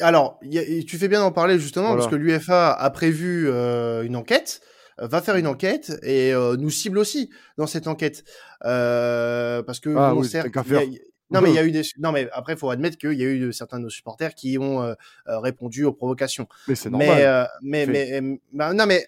[0.00, 2.02] Alors, y a- tu fais bien d'en parler justement Voilà.
[2.02, 4.60] parce que l'UFA a prévu euh, une enquête,
[5.00, 8.22] euh, va faire une enquête et euh, nous cible aussi dans cette enquête
[8.64, 10.62] Euh, parce que Ah bon, oui, certes, a-
[11.30, 13.24] non mais il y a eu des non mais après il faut admettre qu'il y
[13.24, 14.94] a eu certains de nos supporters qui ont euh,
[15.26, 16.46] répondu aux provocations.
[16.68, 17.48] Mais c'est normal.
[17.62, 19.06] mais mais, bah, non mais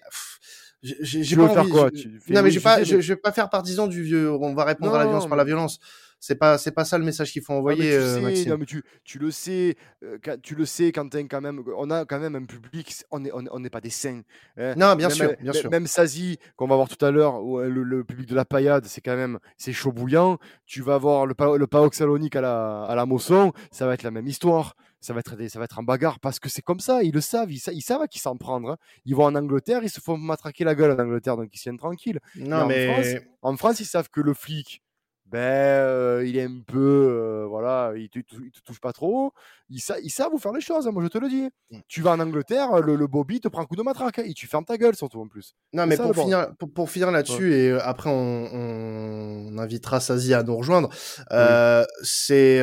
[0.81, 1.89] j'ai- pas faire quoi?
[1.93, 4.53] je- Tu non mais je vais pas je, vais pas faire partisan du vieux on
[4.53, 5.79] va répondre à la violence par la violence.
[6.19, 8.21] C'est pas c'est pas ça le message qu'il faut Ah, mais envoyer tu euh, sais,
[8.21, 8.49] Maxime.
[8.51, 11.91] non, mais tu, tu le sais, euh, quand- tu le sais, Quentin, quand même, on
[11.91, 14.21] a quand même un public, on n'est on, est- on n'est pas des saints.
[14.57, 14.73] hein.
[14.75, 15.69] Non, bien même, sûr, euh, bien même- sûr.
[15.69, 19.01] Même Sazi, qu'on va voir tout à l'heure, le, le public de la paillade, c'est
[19.01, 20.39] quand même, c'est chaud bouillant.
[20.65, 24.03] Tu vas voir le, le PAOK Salonique à la, à la Mosson, ça va être
[24.03, 24.75] la même histoire.
[24.99, 27.13] Ça va être, des, ça va être en bagarre parce que c'est comme ça, ils
[27.13, 28.71] le savent, ils, sa- ils savent à qui s'en prendre.
[28.71, 28.77] hein.
[29.05, 31.77] Ils vont en Angleterre, ils se font matraquer la gueule en Angleterre, donc ils tiennent
[31.77, 32.19] tranquilles.
[32.35, 34.81] Non mais France, En France, ils savent que le flic,
[35.29, 39.33] ben, euh, il est un peu, euh, voilà, il te, il te touche pas trop.
[39.69, 41.49] Ils, sa- ils savent où faire les choses, hein, moi je te le dis.
[41.71, 41.79] Mm.
[41.89, 44.33] Tu vas en Angleterre, le, le Bobby te prend un coup de matraque hein, et
[44.33, 45.55] tu fermes ta gueule surtout en plus.
[45.73, 48.13] Non, mais ça, pour finir, pour, pour finir là-dessus, et euh, après on,
[48.53, 50.87] on invitera Sazi à nous rejoindre,
[51.31, 52.61] euh, c'est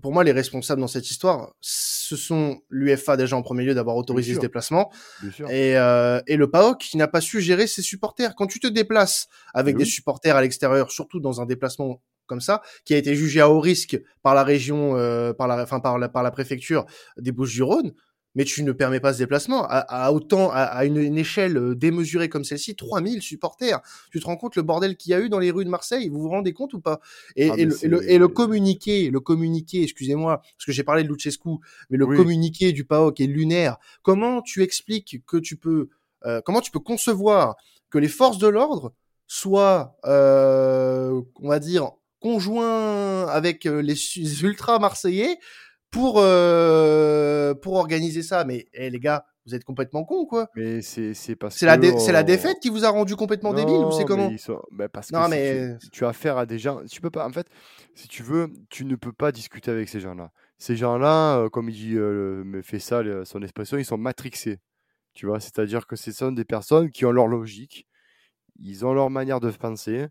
[0.00, 3.96] pour moi les responsables dans cette histoire, ce sont l'UFA déjà en premier lieu d'avoir
[3.96, 4.90] autorisé ce déplacement,
[5.50, 8.34] et, et le PAOK qui n'a pas su gérer ses supporters.
[8.34, 11.73] Quand tu te déplaces avec des supporters à l'extérieur, surtout dans un déplacement
[12.26, 15.62] comme ça, qui a été jugé à haut risque par la région, euh, par la,
[15.62, 16.86] enfin par la, par la préfecture
[17.18, 17.92] des Bouches-du-Rhône,
[18.34, 19.64] mais tu ne permets pas ce déplacement.
[19.68, 23.80] À, autant, à, une, échelle euh, démesurée comme celle-ci, 3000 supporters.
[24.10, 26.08] Tu te rends compte le bordel qu'il y a eu dans les rues de Marseille?
[26.08, 27.00] Vous vous rendez compte ou pas?
[27.36, 31.50] Et, ah, le, et, le, communiqué, le communiqué, excusez-moi, parce que j'ai parlé de Luchescu,
[31.90, 33.76] mais le communiqué du PAOK est lunaire.
[34.02, 35.88] Comment tu expliques que tu peux,
[36.26, 37.54] euh, comment tu peux concevoir
[37.90, 38.94] que les forces de l'ordre
[39.26, 41.03] soient, euh,
[41.44, 45.38] on va dire, conjoints avec les ultra marseillais
[45.94, 48.44] pour euh, pour organiser ça.
[48.44, 50.48] Mais eh, les gars, vous êtes complètement cons, quoi.
[50.56, 53.76] Mais c'est c'est parce c'est la c'est la défaite qui vous a rendu complètement débile
[53.76, 54.30] ou c'est comment
[54.72, 55.76] bah, parce que non, mais...
[55.92, 56.04] tu...
[56.04, 57.26] as affaire à des gens, tu peux pas.
[57.26, 57.46] En fait,
[57.94, 60.32] si tu veux, tu ne peux pas discuter avec ces gens-là.
[60.58, 64.60] Ces gens-là, euh, comme il dit, euh, me fait ça, son expression, ils sont matrixés.
[65.12, 67.86] Tu vois, c'est-à-dire que ce sont des personnes qui ont leur logique,
[68.60, 70.06] ils ont leur manière de penser,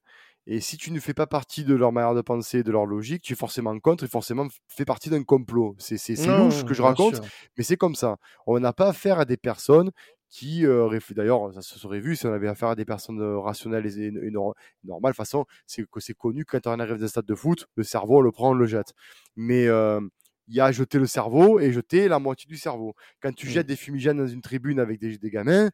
[0.45, 3.21] et si tu ne fais pas partie de leur manière de penser, de leur logique,
[3.21, 5.75] tu es forcément contre et forcément fais partie d'un complot.
[5.79, 7.21] C'est louche que je raconte,
[7.58, 8.17] mais c'est comme ça.
[8.45, 9.91] On n'a pas affaire à des personnes
[10.29, 13.38] qui, euh, d'ailleurs, ça se serait vu si on avait affaire à des personnes euh,
[13.38, 14.56] rationnelles et, normales.
[14.84, 17.67] De toute façon, c'est que c'est connu quand on arrive dans un stade de foot,
[17.75, 18.93] le cerveau, on le prend, on le jette.
[19.36, 20.01] Mais euh,
[20.47, 22.95] il y a jeter le cerveau et jeter la moitié du cerveau.
[23.21, 23.49] Quand tu mmh.
[23.49, 25.69] jettes des fumigènes dans une tribune avec des, des gamins,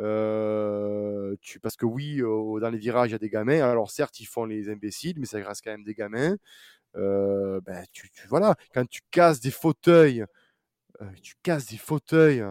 [0.00, 3.60] euh, tu, parce que oui, dans les virages, il y a des gamins.
[3.62, 6.36] Alors certes, ils font les imbéciles, mais ça reste quand même des gamins.
[6.96, 10.24] Euh, ben, tu, voilà, quand tu casses des fauteuils,
[11.02, 12.44] euh, tu casses des fauteuils.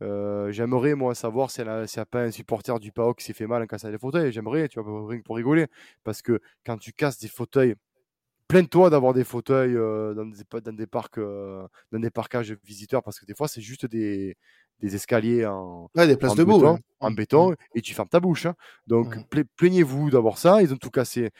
[0.00, 3.62] J'aimerais moi savoir si n'y a pas un supporter du PAOK qui s'est fait mal
[3.62, 4.32] en cassant des fauteuils.
[4.32, 5.66] J'aimerais, tu vois, pour rigoler,
[6.04, 7.74] parce que quand tu casses des fauteuils,
[8.46, 13.26] plains-toi d'avoir des fauteuils dans, des, dans, des, parcs, dans des parcages visiteurs, parce que
[13.26, 14.36] des fois c'est juste des,
[14.80, 18.46] des escaliers en, des places de béton, en béton et tu fermes ta bouche.
[18.46, 18.54] Hein.
[18.86, 19.16] Donc
[19.56, 20.62] plaignez-vous d'avoir ça.
[20.62, 21.30] Ils ont tout cassé.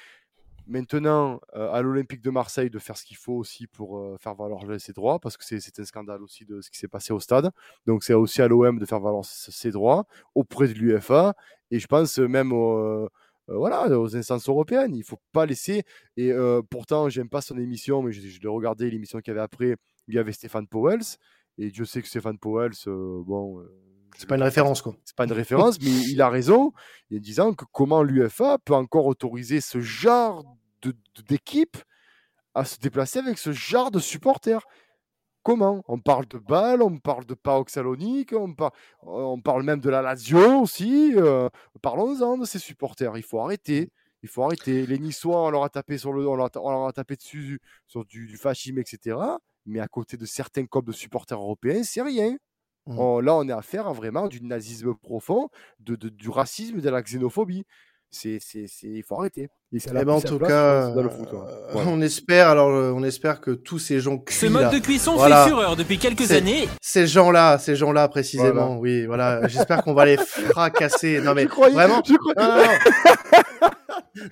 [0.66, 4.34] Maintenant, euh, à l'Olympique de Marseille, de faire ce qu'il faut aussi pour euh, faire
[4.34, 7.20] valoir ses droits, parce que c'est un scandale aussi de ce qui s'est passé au
[7.20, 7.50] stade.
[7.86, 11.34] Donc c'est aussi à l'OM de faire valoir ses droits auprès de l'UFA
[11.70, 13.08] et je pense même euh,
[13.46, 14.94] voilà, aux instances européennes.
[14.94, 15.84] Il faut pas laisser.
[16.18, 16.32] Et
[16.68, 19.76] pourtant, j'aime pas son émission, mais je, je l'ai regardé l'émission qu'il y avait après.
[20.06, 21.16] Il y avait Stéphane Powells.
[21.58, 23.64] Et Dieu sait que Stéphane Powell, bon.
[24.16, 24.94] c'est pas une référence, quoi.
[25.04, 26.72] C'est pas une référence, mais il a raison
[27.12, 30.56] en disant que comment l'UFA peut encore autoriser ce genre
[31.28, 31.76] d'équipe
[32.54, 34.64] à se déplacer avec ce genre de supporters.
[35.42, 35.82] Comment?
[35.88, 38.54] On parle de Bâle, on parle de PAOK Salonique, on,
[39.02, 41.14] on, parle même de la Lazio aussi.
[41.82, 43.16] Parlons-en de ces supporters.
[43.16, 43.90] Il faut arrêter.
[44.22, 44.86] Il faut arrêter.
[44.86, 48.26] Les Niçois, on leur a tapé, sur le, on leur a, tapé dessus sur du,
[48.26, 49.16] du fascisme, etc
[49.68, 52.36] mais à côté de certains clubs de supporters européens, c'est rien.
[52.86, 52.98] Mmh.
[52.98, 57.02] Oh, là, on est à faire vraiment du nazisme profond, de, du racisme, de la
[57.02, 57.64] xénophobie.
[58.10, 59.50] C'est, c'est, il faut arrêter.
[59.70, 61.08] Et eh ben, en tout cas, euh,
[61.74, 65.44] on espère alors, euh, on espère que tous ces gens Ce mode de cuisson fait
[65.46, 66.66] fureur depuis quelques années.
[66.80, 69.46] Ces gens-là, ces gens-là précisément, oui, voilà.
[69.46, 71.20] J'espère qu'on va les fracasser.
[71.20, 72.02] Non mais vraiment.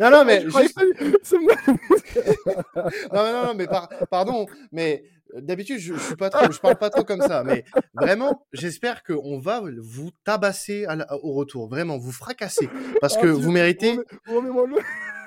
[0.01, 0.43] non, non, mais
[3.13, 3.67] non, non, non, mais
[4.11, 5.05] pardon, mais
[5.41, 9.03] D'habitude, je, je, suis pas trop, je parle pas trop comme ça, mais vraiment, j'espère
[9.03, 10.87] qu'on va vous tabasser
[11.23, 12.69] au retour, vraiment, vous fracasser,
[13.01, 13.99] parce que vous méritez.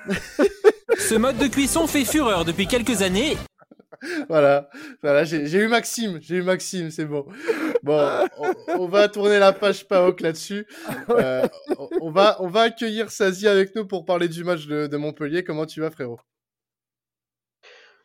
[0.98, 3.36] Ce mode de cuisson fait fureur depuis quelques années.
[4.28, 4.70] Voilà,
[5.02, 7.26] voilà, j'ai eu Maxime, j'ai eu Maxime, c'est bon.
[7.82, 8.26] Bon,
[8.68, 10.66] on, va tourner la page PAOK là-dessus.
[11.10, 11.46] Euh,
[12.00, 15.42] on, va, on va accueillir Sazi avec nous pour parler du match de, de Montpellier.
[15.42, 16.20] Comment tu vas, frérot?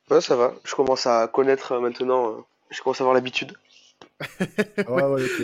[0.10, 0.54] Ouais, ça va.
[0.64, 2.30] Je commence à connaître euh, maintenant.
[2.30, 2.36] Euh,
[2.70, 3.54] je commence à avoir l'habitude.
[4.40, 5.24] ouais, ouais,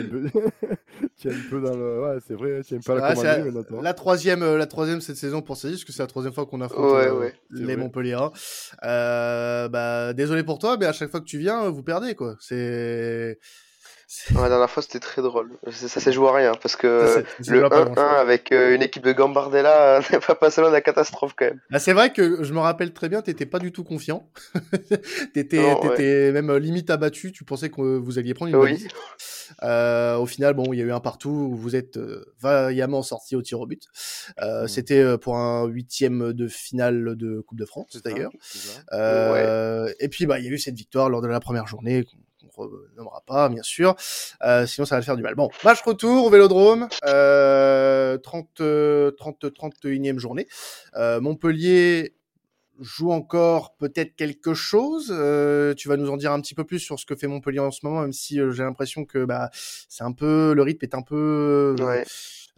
[1.18, 2.02] tu es, un peu dans le.
[2.02, 5.58] Ouais, c'est vrai, tu pas la la, la troisième, euh, la troisième cette saison pour
[5.58, 8.18] Sazi, parce que c'est la troisième fois qu'on affronte ouais, ouais, les Montpellier.
[8.84, 12.36] Euh, bah, désolé pour toi, mais à chaque fois que tu viens, vous perdez, quoi.
[12.40, 13.40] C'est.
[14.36, 15.52] La dernière fois, c'était très drôle.
[15.72, 20.02] Ça, s'est joué à rien parce que le 1-1 avec euh, une équipe de Gambardella
[20.12, 21.62] n'est pas passé loin de la catastrophe quand même.
[21.72, 24.30] Ah, c'est vrai que je me rappelle très bien, t'étais pas du tout confiant.
[25.34, 27.32] t'étais étais même euh, limite abattu.
[27.32, 28.88] Tu pensais que vous alliez prendre une oui.
[29.64, 31.54] Euh, au final, bon, il y a eu un partout.
[31.54, 32.00] vous êtes
[32.40, 33.86] vaillamment sorti au tir au but.
[34.42, 34.68] Mmh.
[34.68, 38.32] C'était pour un huitième de finale de Coupe de France d'ailleurs.
[38.92, 42.06] Et puis, bah, il y a eu cette victoire lors de la première journée
[42.96, 43.96] nommera pas, bien sûr.
[44.44, 45.36] Euh, sinon, ça va le faire du mal.
[45.36, 48.62] Bon, match retour au Vélodrome, euh, 30,
[49.18, 50.48] 30, 31e journée.
[50.96, 52.16] Euh, Montpellier
[52.82, 55.14] joue encore peut-être quelque chose.
[55.16, 57.60] Euh, tu vas nous en dire un petit peu plus sur ce que fait Montpellier
[57.60, 60.84] en ce moment, même si euh, j'ai l'impression que bah c'est un peu le rythme
[60.84, 62.04] est un peu ouais.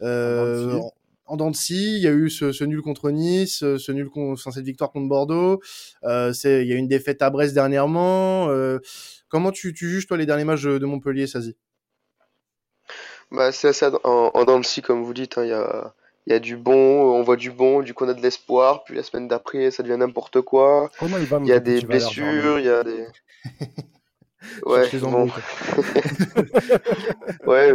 [0.02, 0.80] euh,
[1.26, 1.96] en dents de scie.
[1.96, 5.08] Il y a eu ce, ce nul contre Nice, ce nul enfin, cette victoire contre
[5.08, 5.60] Bordeaux.
[6.04, 8.48] Euh, il y a eu une défaite à Brest dernièrement.
[9.34, 11.56] Comment tu, tu juges toi les derniers matchs de, Montpellier, Sazi?
[13.32, 15.38] Bah, c'est assez en, en dans le comme vous dites.
[15.38, 15.92] Hein, il y, a,
[16.28, 18.84] y a du bon, on voit du bon, du coup on a de l'espoir.
[18.84, 20.88] Puis la semaine d'après, ça devient n'importe quoi.
[21.02, 23.08] il, y a des blessures, il y a des.
[24.66, 25.26] ouais, bon.
[27.48, 27.74] ouais.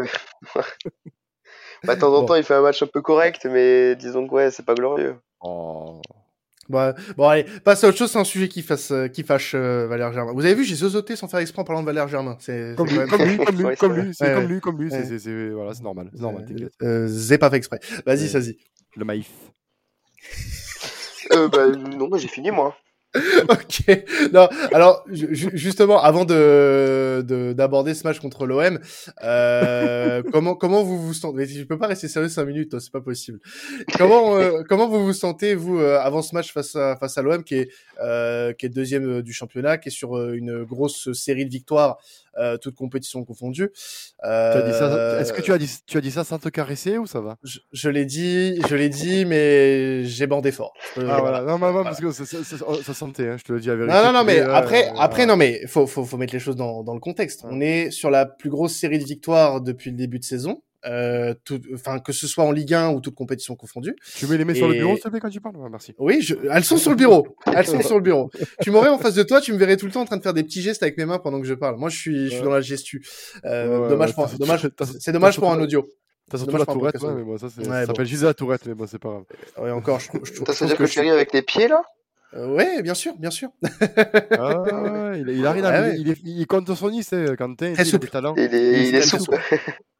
[1.83, 4.33] bah, de temps en temps, il fait un match un peu correct, mais disons que
[4.33, 5.17] ouais, c'est pas glorieux.
[5.41, 5.99] Oh.
[6.69, 9.53] Bah, bon, allez, passe à autre chose, c'est un sujet qui, fasse, euh, qui fâche
[9.55, 10.33] euh, Valère Germain.
[10.33, 12.37] Vous avez vu, j'ai zozoté sans faire exprès en parlant de Valère Germain.
[12.39, 15.49] C'est, comme, lui, comme, lui, comme lui, comme lui, c'est comme lui, comme lui, c'est,
[15.49, 16.11] voilà, c'est normal.
[16.13, 16.45] C'est normal,
[16.83, 17.79] euh, pas fait exprès.
[18.05, 18.57] Vas-y, vas-y.
[18.95, 19.31] Le maïf.
[21.31, 22.75] euh, bah, non, moi j'ai fini, moi.
[23.49, 24.05] ok.
[24.33, 27.23] Non, alors justement, avant de
[27.55, 28.77] d'aborder ce match contre l'OM,
[29.23, 33.01] euh, comment comment vous vous sentez Je peux pas rester sérieux cinq minutes, c'est pas
[33.01, 33.39] possible.
[33.97, 37.23] Comment euh, comment vous vous sentez vous euh, avant ce match face à face à
[37.23, 41.45] l'OM qui est euh, qui est deuxième du championnat, qui est sur une grosse série
[41.45, 41.97] de victoires
[42.39, 43.69] euh, toutes compétitions confondues.
[44.23, 47.19] Euh, est-ce que tu as dit, tu as dit ça sans te caresser ou ça
[47.19, 47.37] va?
[47.43, 50.73] Je, l'ai dit, je l'ai dit, mais j'ai bandé fort.
[50.95, 53.75] ah voilà, non, non, non parce que ça, ça, hein, je te le dis à
[53.75, 53.93] vérité.
[53.95, 56.83] Non, non, non, mais après, après, non, mais faut, faut, faut mettre les choses dans,
[56.83, 57.45] dans le contexte.
[57.45, 60.61] On est sur la plus grosse série de victoires depuis le début de saison.
[60.85, 63.95] Euh, tout, enfin que ce soit en Ligue 1 ou toute compétition confondue.
[64.15, 65.55] Tu mets les mains sur le bureau, s'il te plaît, quand tu parles?
[65.69, 65.93] merci.
[65.97, 66.35] Oui, je...
[66.49, 67.27] elles sont sur le bureau.
[67.53, 68.31] Elles sont sur le bureau.
[68.61, 70.21] Tu m'aurais en face de toi, tu me verrais tout le temps en train de
[70.23, 71.75] faire des petits gestes avec mes mains pendant que je parle.
[71.77, 73.05] Moi, je suis, je suis dans la gestu.
[73.43, 74.27] Euh, dommage, pour...
[74.27, 74.69] dommage,
[74.99, 75.85] c'est dommage pour un audio.
[76.29, 78.85] T'as surtout la tourette, ouais, mais moi, ça, ça s'appelle juste la tourette, mais bon,
[78.85, 79.23] c'est pas grave.
[79.57, 81.81] Ouais, encore, je, je, je, Ça veut dire que, tu arrives avec les pieds, là?
[81.81, 81.83] euh,
[82.33, 83.49] ouais, bien sûr, bien sûr.
[83.63, 87.73] ah, il, il, arrive à, il, il, compte son nid, c'est Quentin.
[87.73, 88.09] Très souple.
[88.37, 89.37] Il est, il est souple.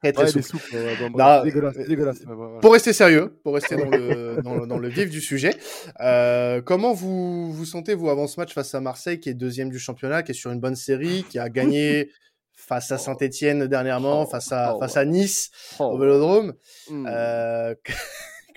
[0.02, 0.76] Très, très ouais, souple.
[0.76, 2.20] Ouais, bon, bon, dégueulasse, dégueulasse.
[2.62, 5.56] Pour rester sérieux, pour rester dans le, dans, dans le vif du sujet,
[6.02, 9.70] euh, comment vous vous sentez vous avant ce match face à Marseille, qui est deuxième
[9.70, 12.12] du championnat, qui est sur une bonne série, qui a gagné
[12.54, 15.50] face à Saint-Etienne dernièrement, face à face à Nice
[15.80, 16.54] au Vélodrome.
[16.90, 17.08] Hmm.
[17.10, 17.74] Euh,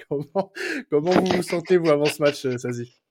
[0.09, 0.53] comment
[0.91, 3.02] comment vous vous sentez vous avant ce match, Sazi?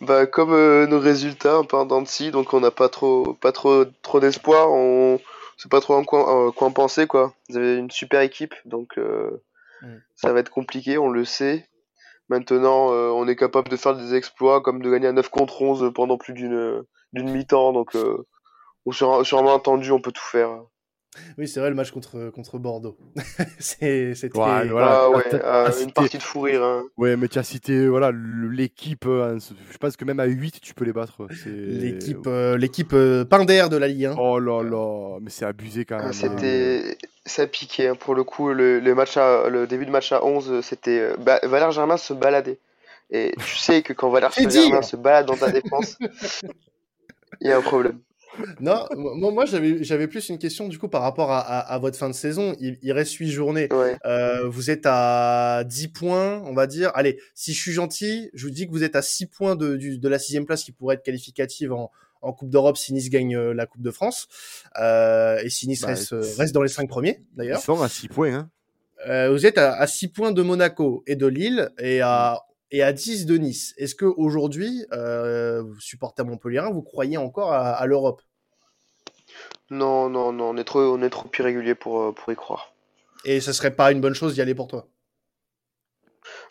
[0.00, 3.84] Bah, comme euh, nos résultats un peu en donc on n'a pas trop, pas trop,
[4.02, 4.70] trop d'espoir.
[4.70, 5.18] On
[5.56, 7.34] sait pas trop en quoi, quoi, en penser quoi.
[7.48, 9.42] Vous avez une super équipe, donc euh,
[9.82, 9.96] mm.
[10.14, 11.68] ça va être compliqué, on le sait.
[12.28, 15.62] Maintenant, euh, on est capable de faire des exploits, comme de gagner à 9 contre
[15.62, 17.96] 11 pendant plus d'une d'une mi-temps, donc
[18.84, 20.50] on sera sûrement entendu, on peut tout faire.
[21.38, 22.96] Oui, c'est vrai, le match contre, contre Bordeaux.
[23.58, 24.12] c'est.
[24.22, 26.62] Ouais, voilà, ah, ouais, euh, une partie de fou rire.
[26.62, 26.84] Hein.
[26.96, 29.38] Ouais, mais tu as cité voilà, l'équipe, hein,
[29.70, 31.26] je pense que même à 8, tu peux les battre.
[31.46, 34.16] L'équipe euh, l'équipe euh, Pinder de la Ligue 1.
[34.18, 36.06] Oh là là, mais c'est abusé quand même.
[36.08, 36.96] Ah, c'était...
[37.24, 39.48] Ça a piqué, hein, pour le coup, le, le, match à...
[39.48, 41.10] le début de match à 11, c'était...
[41.18, 42.58] Bah, Valère Germain se baladait.
[43.10, 45.98] Et tu sais que quand Valère Germain se balade dans ta défense,
[47.40, 47.98] il y a un problème
[48.60, 51.98] non, moi, moi j'avais, j'avais plus une question du coup par rapport à, à, votre
[51.98, 52.54] fin de saison.
[52.60, 53.68] Il, reste 8 journées.
[54.04, 56.90] Euh, vous êtes à 10 points, on va dire.
[56.94, 59.76] Allez, si je suis gentil, je vous dis que vous êtes à 6 points de,
[59.76, 61.90] du, de la sixième place qui pourrait être qualificative en,
[62.22, 64.28] en Coupe d'Europe si Nice gagne euh, la Coupe de France.
[64.78, 67.60] Euh, et si Nice bah, reste, reste dans les 5 premiers d'ailleurs.
[67.60, 68.34] Ils sont à 6 points.
[68.34, 68.50] Hein.
[69.06, 72.82] Euh, vous êtes à, à 6 points de Monaco et de Lille et à et
[72.82, 73.74] à 10 de Nice.
[73.76, 78.22] Est-ce que aujourd'hui, euh, vous supportez à Montpellier, vous croyez encore à, à l'Europe?
[79.70, 82.72] Non, non, non, on est trop, on est trop irrégulier pour, euh, pour y croire.
[83.24, 84.86] Et ce serait pas une bonne chose d'y aller pour toi?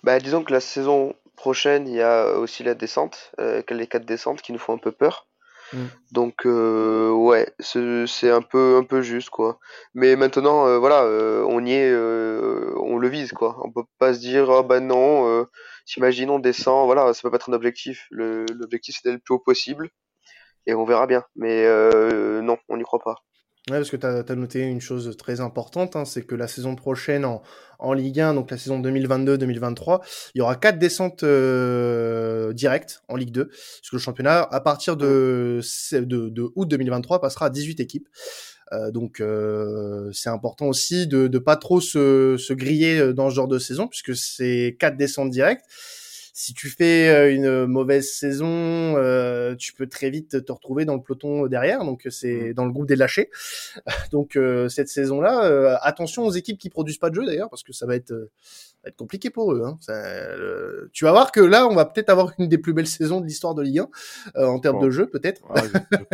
[0.04, 4.06] Bah, disons que la saison prochaine, il y a aussi la descente, euh, les quatre
[4.06, 5.28] descentes qui nous font un peu peur.
[5.76, 5.88] Mm.
[6.12, 9.60] Donc euh, ouais, c'est un peu un peu juste quoi.
[9.94, 13.58] Mais maintenant euh, voilà, euh, on y est, on le vise quoi.
[13.64, 15.46] On peut pas se dire ah bah non,
[15.86, 18.08] s'imagine on descend, voilà, ça peut pas être un objectif.
[18.12, 19.90] L'objectif c'est d'être le plus haut possible
[20.66, 21.24] et on verra bien.
[21.36, 21.66] Mais
[22.42, 23.18] non, on n'y croit pas.
[23.72, 26.76] Ouais, parce que tu as, noté une chose très importante, hein, c'est que la saison
[26.76, 27.42] prochaine en,
[27.80, 30.02] en Ligue 1, donc la saison 2022-2023,
[30.36, 34.60] il y aura quatre descentes euh, directes en Ligue 2, parce que le championnat, à
[34.60, 35.62] partir de,
[35.94, 38.08] de, de août 2023, passera à 18 équipes.
[38.72, 43.36] Euh, donc euh, c'est important aussi de ne pas trop se, se griller dans ce
[43.36, 45.66] genre de saison, puisque c'est quatre descentes directes
[46.38, 50.96] si tu fais euh, une mauvaise saison, euh, tu peux très vite te retrouver dans
[50.96, 51.86] le peloton derrière.
[51.86, 52.54] Donc c'est mmh.
[52.54, 53.30] dans le groupe des lâchés.
[54.12, 57.72] donc euh, cette saison-là, attention aux équipes qui produisent pas de jeu d'ailleurs, parce que
[57.72, 58.14] ça va être,
[58.84, 59.64] être compliqué pour eux.
[59.66, 59.78] Hein.
[59.80, 59.94] Ça,
[60.92, 63.26] tu vas voir que là, on va peut-être avoir une des plus belles saisons de
[63.26, 63.84] l'histoire de Ligue
[64.36, 65.42] 1 en termes de jeu, peut-être.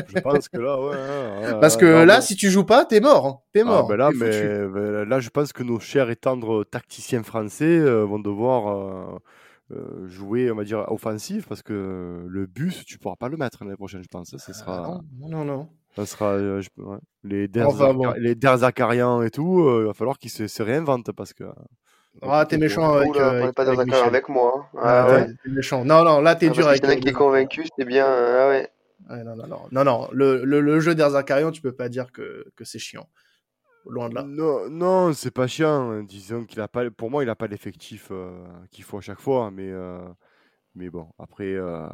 [0.07, 0.97] je, pense que là, ouais.
[0.97, 3.25] Hein, parce que là, si tu joues pas, t'es mort.
[3.25, 3.39] Hein.
[3.53, 3.87] T'es ah, mort.
[3.87, 9.19] ben là, mais, là, je pense que nos chers et tendres tacticiens français vont devoir
[9.71, 13.63] euh, jouer, on va dire, offensif, parce que le bus, tu pourras pas le mettre
[13.63, 14.29] l'année prochaine, je pense.
[14.29, 15.01] Ce ah, sera...
[15.19, 15.69] non, non, non.
[15.95, 16.37] Ça sera
[17.23, 19.79] les Ders Zakarian et tout.
[19.81, 21.43] il va falloir qu'ils se, réinventent parce que.
[22.21, 23.09] Ah, t'es méchant avec.
[23.09, 24.69] Oula, on pas avec, avec moi.
[24.73, 24.79] Hein.
[24.81, 25.85] Ah, ah, ouais, t'es méchant.
[25.85, 26.85] Non, non, là, t'es ah, dur avec.
[26.85, 28.05] Si qui est convaincu, c'est bien.
[28.07, 28.69] Ah ouais.
[29.23, 30.07] non, non, non, non, non.
[30.11, 33.07] Le, le, le jeu d'Erzakarian, tu peux pas dire que, que c'est chiant.
[33.85, 34.23] Loin de là.
[34.23, 36.03] Non, non c'est pas chiant.
[36.03, 39.19] Disons qu'il a pas, pour moi, il a pas l'effectif euh, qu'il faut à chaque
[39.19, 39.51] fois.
[39.51, 39.99] Mais, euh,
[40.75, 41.87] mais bon, après, euh,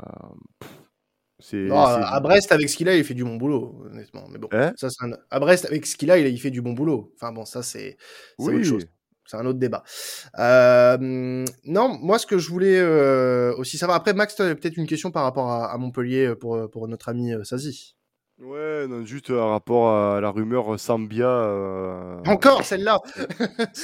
[1.40, 1.70] c'est.
[1.72, 4.28] à Brest, avec ce qu'il a, il fait du bon boulot, honnêtement.
[4.30, 4.74] Mais bon, hein?
[4.76, 5.12] Ça, un...
[5.30, 7.14] à Brest, avec ce qu'il a, il fait du bon boulot.
[7.16, 7.98] Enfin bon, ça, c'est
[8.40, 8.56] oui.
[8.56, 8.88] autre chose
[9.30, 9.84] c'est un autre débat.
[10.40, 13.98] Euh, non, moi, ce que je voulais euh, aussi savoir.
[13.98, 17.10] Après, Max, tu as peut-être une question par rapport à, à Montpellier pour, pour notre
[17.10, 17.97] ami Sazi.
[18.40, 21.28] Ouais, non, juste par rapport à la rumeur Sambia.
[21.28, 22.22] Euh...
[22.28, 23.00] Encore celle-là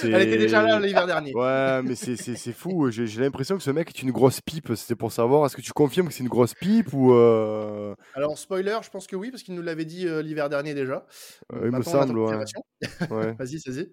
[0.04, 1.34] Elle était déjà là l'hiver dernier.
[1.34, 2.92] Ouais, mais c'est fou.
[2.92, 4.72] J'ai l'impression que ce mec est une grosse pipe.
[4.76, 7.14] C'était pour savoir, est-ce que tu confirmes que c'est une grosse pipe ou.
[7.14, 7.96] Euh...
[8.14, 11.06] Alors, spoiler, je pense que oui, parce qu'il nous l'avait dit euh, l'hiver dernier déjà.
[11.52, 12.36] il me semble, ouais.
[13.10, 13.34] ouais.
[13.40, 13.90] Vas-y, vas-y.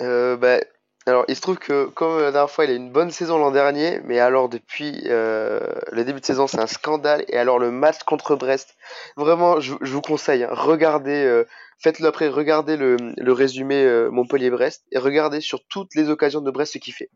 [0.00, 0.58] Euh, bah,
[1.06, 3.50] alors, il se trouve que, comme la dernière fois, il a une bonne saison l'an
[3.50, 5.60] dernier, mais alors depuis euh,
[5.92, 7.24] le début de saison, c'est un scandale.
[7.28, 8.74] Et alors, le match contre Brest,
[9.16, 11.46] vraiment, je, vous conseille, hein, regardez, euh,
[11.78, 16.50] faites-le après, regardez le, le résumé euh, Montpellier-Brest et regardez sur toutes les occasions de
[16.50, 17.10] Brest ce qu'il fait.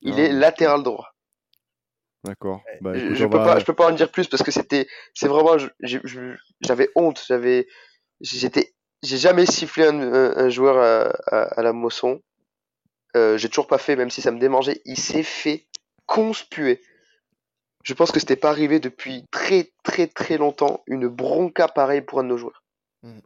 [0.00, 1.10] Il ah, est latéral droit.
[2.24, 2.62] D'accord.
[2.80, 5.56] Bah, je, peux pas, je peux pas en dire plus parce que c'était, c'est vraiment,
[6.62, 7.66] j'avais honte, j'avais,
[8.22, 12.20] j'étais j'ai jamais sifflé un, un, joueur à, à, la Mosson.
[13.16, 14.80] Euh, j'ai toujours pas fait, même si ça me démangeait.
[14.84, 15.66] Il s'est fait
[16.06, 16.80] conspuer.
[17.82, 20.82] Je pense que c'était pas arrivé depuis très très très longtemps.
[20.86, 22.62] Une bronca pareille pour un de nos joueurs.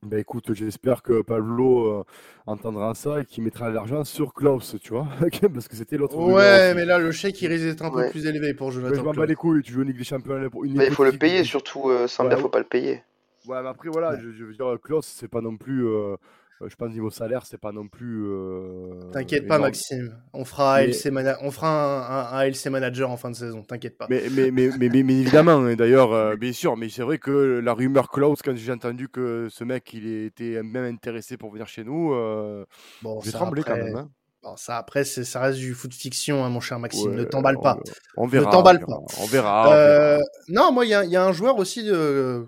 [0.02, 2.04] Bah écoute, j'espère que Pablo euh,
[2.46, 5.08] entendra ça et qu'il mettra l'argent sur Klaus, tu vois,
[5.52, 6.16] parce que c'était l'autre.
[6.16, 8.92] Ouais, mais là le chèque il risque d'être un peu plus élevé pour Jonathan.
[8.92, 10.76] Mais je m'en bats les couilles, tu joues une Ligue des Champions pour une.
[10.76, 13.02] Mais il faut le payer surtout, euh, ouais, faut pas le payer.
[13.48, 15.86] Ouais, mais après, voilà, je, veux dire, Klaus, c'est pas non plus.
[15.86, 16.16] Euh,
[16.68, 18.24] je pense niveau salaire, c'est pas non plus.
[18.26, 20.16] Euh, t'inquiète pas, Maxime.
[20.32, 20.86] On fera, un,
[21.42, 23.62] on fera un, ALC manager en fin de saison.
[23.62, 24.06] T'inquiète pas.
[24.10, 26.76] Mais, mais, mais, mais, mais évidemment, hein, d'ailleurs, bien sûr.
[26.76, 30.62] Mais c'est vrai que la rumeur Klaus, quand j'ai entendu que ce mec, il était
[30.62, 32.14] même intéressé pour venir chez nous,
[33.02, 33.96] bon, j'ai tremblé quand même.
[33.96, 34.10] Hein.
[34.42, 37.14] Bon, ça après, ça reste du foot fiction, hein, mon cher Maxime.
[37.14, 37.78] ne t'emballe pas.
[38.18, 38.46] On, verra.
[38.46, 38.98] Ne t'emballe pas.
[39.18, 40.18] On verra.
[40.48, 42.46] Non, moi, il y, y, a un joueur aussi de,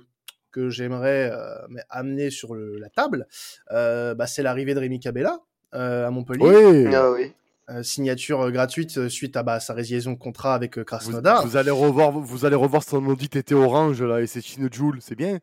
[0.52, 1.56] que j'aimerais euh,
[1.90, 3.26] amener sur la table,
[3.72, 5.40] euh, bah, c'est l'arrivée de Rémi Cabella
[5.74, 6.88] euh, à Montpellier.
[6.88, 7.32] Oui.
[7.68, 11.44] Ah signature gratuite suite à bah, sa résiliation de contrat avec Krasnodar.
[11.44, 14.98] Vous, allez revoir, vous allez revoir son maudit été orange là et c'est Chino Joule,
[15.00, 15.40] c'est bien.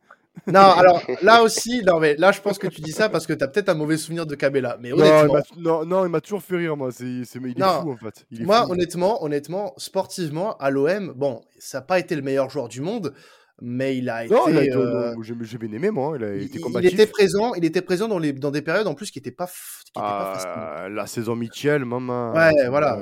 [0.48, 3.34] Non, alors là aussi, non mais là je pense que tu dis ça parce que
[3.34, 4.78] tu as peut-être un mauvais souvenir de Cabella.
[4.80, 6.92] Mais honnêtement, non, non, il m'a toujours fait rire moi.
[6.92, 8.26] C'est, il est fou en fait.
[8.40, 12.82] moi, honnêtement, honnêtement, sportivement à l'OM, bon, ça n'a pas été le meilleur joueur du
[12.82, 13.14] monde
[13.62, 14.34] mais il a été.
[14.34, 16.16] Non, euh, j'ai bien aimé moi.
[16.18, 16.92] Il a été combatif.
[16.92, 17.54] Il était présent.
[17.54, 19.48] Il était présent dans les dans des périodes en plus qui n'étaient pas.
[19.48, 22.34] Qui ah, la saison Mitchell, maman.
[22.34, 23.00] Ouais, voilà.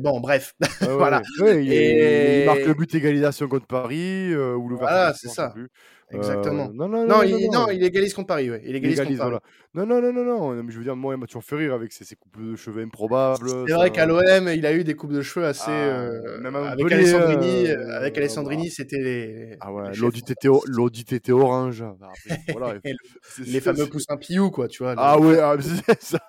[0.00, 1.20] bon, bref, voilà.
[1.40, 2.40] il, Et...
[2.40, 4.96] il, marque le but égalisation contre Paris euh, ou l'ouverture.
[4.96, 5.52] Voilà, c'est ça.
[6.12, 6.68] Exactement.
[6.68, 8.50] Euh, non, non, non, il, non, il égalise contre Paris.
[8.50, 8.62] Ouais.
[8.64, 9.36] Il égalise, contre Paris.
[9.74, 10.68] Non, non, non, non, non.
[10.68, 12.82] Je veux dire, moi, il m'a toujours fait rire avec ses, ses coupes de cheveux
[12.82, 13.48] improbables.
[13.66, 15.64] C'est vrai qu'à l'OM, il a eu des coupes de cheveux assez.
[15.66, 19.56] Ah, euh, même avec Alessandrini, euh, avec Alessandrini, c'était les.
[19.60, 21.84] Ah ouais, l'audit était, était, orange.
[22.00, 22.80] Bah, après, voilà,
[23.44, 24.94] les fameux poussins piou, quoi, tu vois.
[24.96, 26.20] Ah ouais, ah, c'est ça.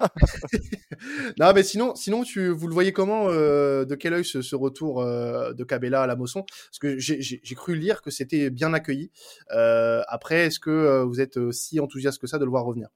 [1.40, 4.56] non, mais sinon, sinon tu, vous le voyez comment, euh, de quel œil ce, ce
[4.56, 6.44] retour euh, de Cabella à la Mosson?
[6.44, 9.12] Parce que j'ai cru lire que c'était bien accueilli.
[9.52, 9.67] Euh,
[10.08, 12.90] après, est-ce que vous êtes si enthousiaste que ça de le voir revenir?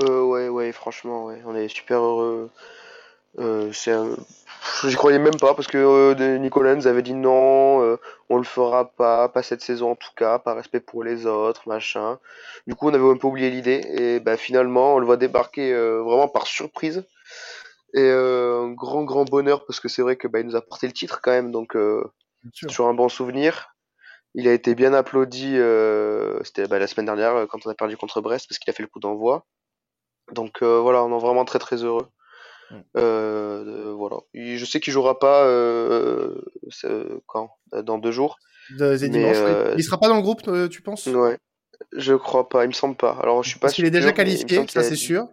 [0.00, 1.42] Ouais, ouais, franchement, ouais.
[1.46, 2.50] on est super heureux.
[3.72, 3.92] c'est
[4.84, 7.98] J'y croyais même pas parce que euh, Nicolas nous avait dit non, euh,
[8.28, 11.68] on le fera pas, pas cette saison en tout cas, par respect pour les autres,
[11.68, 12.18] machin.
[12.66, 15.72] Du coup, on avait un peu oublié l'idée et bah, finalement, on le voit débarquer
[15.72, 17.04] euh, vraiment par surprise.
[17.94, 20.86] Et un grand, grand bonheur parce que c'est vrai que bah, il nous a porté
[20.86, 21.76] le titre quand même, donc
[22.58, 23.71] toujours un bon souvenir.
[24.34, 25.58] Il a été bien applaudi,
[26.44, 28.82] c'était bah, la semaine dernière quand on a perdu contre Brest parce qu'il a fait
[28.82, 29.44] le coup d'envoi.
[30.32, 32.06] Donc voilà, on est vraiment très très heureux.
[32.72, 32.80] Mm.
[32.96, 34.16] Euh, voilà.
[34.34, 36.40] je sais qu'il jouera pas euh,
[37.26, 38.38] quand dans deux jours.
[38.80, 41.06] Euh, il sera pas dans le groupe, tu penses?
[41.06, 41.38] Ouais.
[41.92, 42.64] Je crois pas.
[42.64, 43.18] Il me semble pas.
[43.22, 43.66] Alors je suis pas.
[43.66, 45.28] Parce qu'il est déjà qualifié, ça c'est sûr.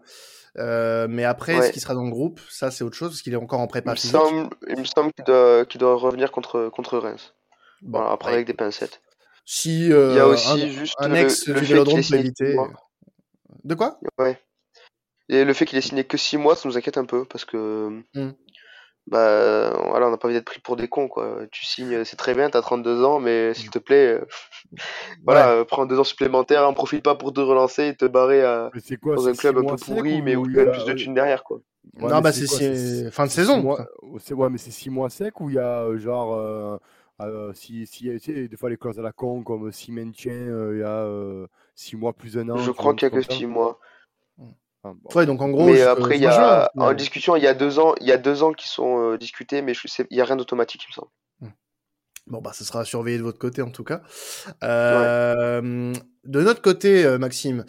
[0.56, 2.39] mais après, est-ce qu'il sera dans le groupe?
[2.50, 3.91] Ça, c'est autre chose, parce qu'il est encore en prépa.
[3.91, 7.34] Il me semble, il me semble qu'il doit, doit, revenir contre, contre Reims.
[7.82, 9.01] Bon, après, avec des pincettes.
[9.45, 12.55] Si, il y a aussi juste un ex le, du Vélodrome peut éviter.
[13.63, 13.99] De quoi?
[14.17, 14.39] Ouais.
[15.30, 17.45] Et le fait qu'il ait signé que 6 mois, ça nous inquiète un peu parce
[17.45, 18.01] que.
[18.15, 18.32] Hmm.
[19.07, 21.39] bah voilà, on n'a pas envie d'être pris pour des cons quoi.
[21.51, 24.25] Tu signes, c'est très bien, t'as 32 ans, mais s'il te plaît, euh,
[25.23, 28.43] voilà, euh, prends deux ans supplémentaires, en profite pas pour te relancer et te barrer
[28.43, 28.71] à,
[29.01, 31.13] quoi, dans un club un peu pourri, mais où il y a plus de thunes
[31.13, 31.59] derrière quoi.
[31.99, 33.77] non, bah c'est fin de saison.
[34.19, 36.80] C'est ouais, mais c'est six mois sec où il y a euh, genre
[37.53, 41.07] si, si, des fois les clauses à la con comme si maintien, il y a
[41.76, 42.57] six mois plus un an.
[42.57, 43.80] Je crois qu'il y a que six mois.
[45.13, 45.65] Ouais, donc en gros.
[45.65, 48.17] Mais après, il y a, en discussion, il y a deux ans, il y a
[48.17, 50.91] deux ans qui sont euh, discutés, mais je sais, il y a rien d'automatique, il
[50.91, 51.11] me semble.
[51.41, 51.53] Hmm.
[52.28, 54.01] Bon, bah, ce sera surveillé de votre côté, en tout cas.
[54.63, 55.93] Euh,
[56.24, 57.65] de notre côté, euh, Maxime.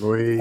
[0.00, 0.40] Oui.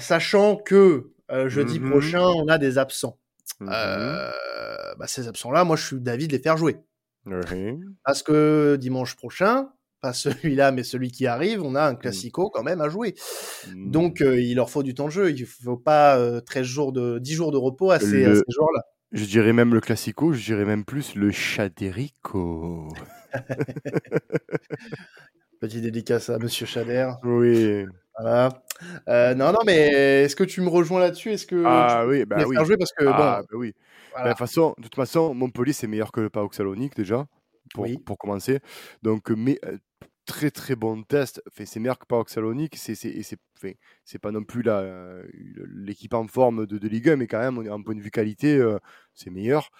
[0.00, 1.10] sachant que
[1.46, 1.90] jeudi Mhm.
[1.90, 3.18] prochain, on a des absents.
[3.60, 3.68] Mhm.
[3.70, 6.76] bah, ces absents-là, moi, je suis d'avis de les faire jouer.
[8.04, 9.70] Parce que dimanche prochain,
[10.00, 13.14] pas celui-là, mais celui qui arrive, on a un classico quand même à jouer.
[13.68, 13.90] Mm.
[13.90, 15.30] Donc, euh, il leur faut du temps de jeu.
[15.30, 18.42] Il faut pas euh, 13 jours de 10 jours de repos à ces, Le- ces
[18.54, 18.82] joueurs-là.
[19.12, 22.88] Je dirais même le classico, je dirais même plus le Chaderico.
[25.60, 27.10] Petit dédicace à Monsieur Chader.
[27.22, 27.86] Oui.
[28.18, 28.48] Voilà.
[29.08, 31.32] Euh, non, non, mais est-ce que tu me rejoins là-dessus?
[31.32, 32.56] Est-ce que Ah tu oui, bah oui.
[32.56, 32.76] faire jouer?
[32.76, 33.74] Parce que Ah, bon, bah oui.
[34.14, 34.24] Voilà.
[34.24, 37.26] Bah, de, toute façon, de toute façon, Montpellier, c'est meilleur que le PAOK Salonique déjà,
[37.74, 37.98] pour, Oui.
[37.98, 38.60] pour commencer.
[39.02, 39.78] Donc, mais, euh,
[40.26, 41.42] très très bon test.
[41.52, 42.76] C'est meilleur que PAOK Salonique.
[42.76, 43.20] C'est, c'est,
[44.04, 45.26] c'est, pas non plus la, euh,
[45.74, 48.56] l'équipe en forme de, de Ligue 1, mais quand même, en point de vue qualité,
[48.56, 48.78] euh,
[49.14, 49.70] c'est meilleur.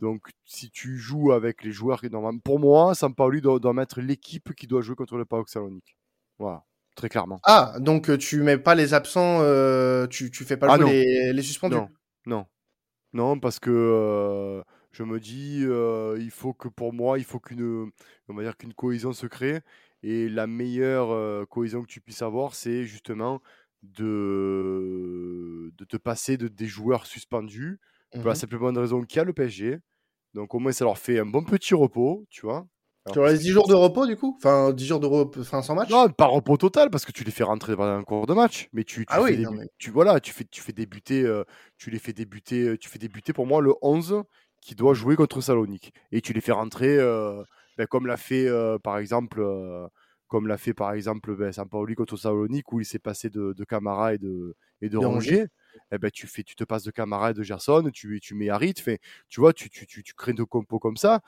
[0.00, 2.08] Donc, si tu joues avec les joueurs qui
[2.44, 5.96] pour moi, Sampaoli doit, doit mettre l'équipe qui doit jouer contre le PAOK Salonique.
[6.38, 6.64] Voilà,
[6.96, 7.40] très clairement.
[7.44, 11.04] Ah, donc euh, tu mets pas les absents, euh, tu, tu fais pas Ah jouer
[11.04, 11.76] les, les suspendus?
[11.76, 11.88] Non,
[12.26, 12.46] non,
[13.14, 14.62] non, parce que euh,
[14.92, 17.90] je me dis, euh, il faut que pour moi, il faut qu'une,
[18.28, 19.60] on va dire qu'une cohésion se crée.
[20.02, 23.40] Et la meilleure euh, cohésion que tu puisses avoir, c'est justement
[23.82, 27.80] de, de te passer de, des joueurs suspendus
[28.18, 28.34] pour la Mhm.
[28.34, 29.78] simple bonne raison qu'il y a le PSG.
[30.34, 32.66] Donc au moins, ça leur fait un bon petit repos, tu vois?
[33.12, 34.34] Tu leur laisses 10 jours de repos du coup?
[34.38, 35.90] Enfin, 10 jours de repos, enfin sans match?
[35.90, 38.68] Non, pas repos total parce que tu les fais rentrer dans un cours de match,
[38.72, 40.72] mais tu, tu Ah fais oui, débu- non, mais- tu voilà, tu fais tu fais
[40.72, 41.44] débuter euh,
[41.76, 44.22] tu les fais débuter euh, tu fais débuter pour moi le 11
[44.62, 45.92] qui doit jouer contre Salonique.
[46.12, 47.42] Et tu les fais rentrer euh,
[47.76, 49.42] ben, comme l'a fait euh, par exemple
[50.28, 53.64] comme l'a fait par exemple ben, Sampaoli contre Salonique où il s'est passé de, de
[53.64, 55.36] Camara et de et de De Rongier.
[55.40, 55.46] Rongier.
[55.92, 58.48] Eh ben, tu fais tu te passes de Camara et de Gerson, tu tu mets
[58.48, 61.20] Harit, tu vois, tu, tu, tu, tu crées de compos comme ça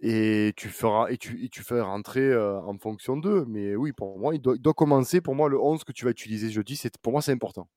[0.00, 3.44] et tu feras et tu, et tu fais rentrer euh, en fonction d'eux.
[3.48, 5.20] Mais oui, pour moi, il doit, il doit commencer.
[5.20, 7.68] Pour moi, le 11 que tu vas utiliser jeudi, c'est pour moi c'est important.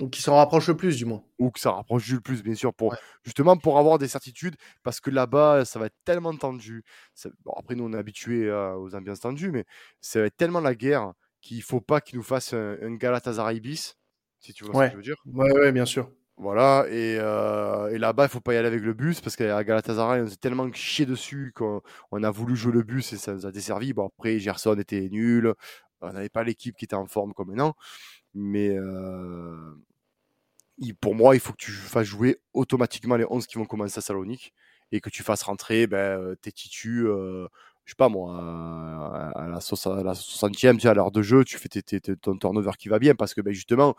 [0.00, 1.24] Ou qui s'en rapproche le plus du moins.
[1.40, 2.98] Ou que ça rapproche du plus, bien sûr, pour Ouais.
[3.24, 4.54] justement pour avoir des certitudes,
[4.84, 6.84] parce que là-bas, ça va être tellement tendu.
[7.14, 9.64] Ça- bon, après, nous, on est habitués euh, aux ambiances tendues, mais
[10.00, 13.58] ça va être tellement la guerre qu'il faut pas qu'ils nous fassent un, un Galatasaray
[13.60, 13.96] bis,
[14.38, 15.16] si tu vois ce que je veux dire.
[15.26, 16.12] Ouais, ouais, bien sûr.
[16.40, 19.64] Voilà, et, euh, et là-bas, il faut pas y aller avec le bus parce qu'à
[19.64, 21.82] Galatasaray, on s'est tellement chié dessus qu'on
[22.12, 23.92] on a voulu jouer le bus et ça nous a desservi.
[23.92, 25.52] Bon, après, Gerson était nul,
[26.00, 27.74] on n'avait pas l'équipe qui était en forme comme maintenant,
[28.34, 29.74] mais euh,
[31.00, 34.00] pour moi, il faut que tu fasses jouer automatiquement les 11 qui vont commencer à
[34.02, 34.54] Salonique
[34.92, 37.04] et que tu fasses rentrer ben, euh, tes titus,
[37.84, 38.36] je sais pas moi,
[39.34, 41.68] à, la, soix- à la 60e, tu sais, à l'heure de jeu, tu fais
[42.20, 43.96] ton turnover qui va bien parce que ben, justement,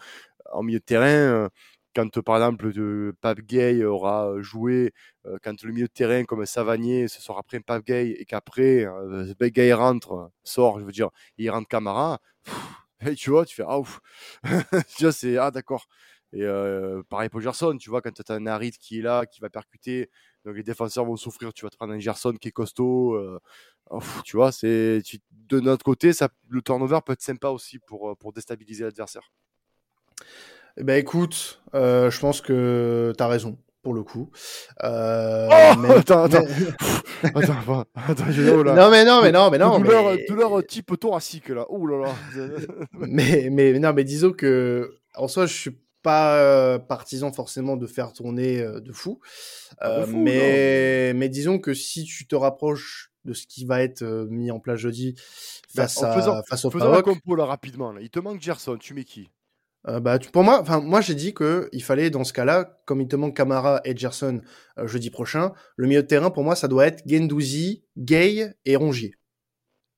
[0.53, 1.49] en milieu de terrain,
[1.95, 4.93] quand par exemple Pape Gay aura joué,
[5.43, 8.85] quand le milieu de terrain comme Savanier ce sera après Pape Gay et qu'après
[9.41, 12.19] Gay rentre, sort, je veux dire, il rentre Camara,
[13.05, 13.99] et tu vois, tu fais ah ouf,
[14.97, 15.87] tu vois, c'est ah d'accord.
[16.31, 16.45] Et
[17.09, 19.49] pareil pour Gerson, tu vois, quand tu as un Harit qui est là, qui va
[19.49, 20.09] percuter,
[20.45, 23.19] donc les défenseurs vont souffrir, tu vas te prendre un Gerson qui est costaud,
[23.89, 26.11] ouf, tu vois, c'est de notre côté,
[26.47, 29.31] le turnover peut être sympa aussi pour, pour déstabiliser l'adversaire.
[30.79, 34.29] Eh ben écoute, euh, je pense que t'as raison pour le coup.
[34.83, 36.43] Euh, Oh mais- Attends, attends.
[37.23, 38.23] mais- attends, attends,
[38.53, 38.73] oh là.
[38.75, 39.77] non mais non mais non mais non.
[39.79, 40.25] douleur, mais...
[40.27, 41.65] douleur type thoracique là.
[41.69, 42.13] Oh là là.
[42.93, 47.85] mais, mais non, mais disons que en soi, je suis pas euh, partisan forcément de
[47.87, 49.19] faire tourner euh, de fou.
[49.83, 54.03] De fou, mais, mais disons que si tu te rapproches de ce qui va être
[54.29, 55.15] mis en place jeudi
[55.75, 57.91] Bah, face, en à, faisant- face au Faisons la compo là rapidement.
[57.91, 57.99] Là.
[58.01, 59.29] Il te manque Gerson, tu mets qui?
[59.87, 62.79] Euh, bah, tu- pour moi, enfin moi j'ai dit que il fallait dans ce cas-là,
[62.85, 64.41] comme il te manque Camara et Gerson
[64.77, 68.75] euh, jeudi prochain, le milieu de terrain pour moi ça doit être Gendouzi, Gay et
[68.75, 69.13] Rongier.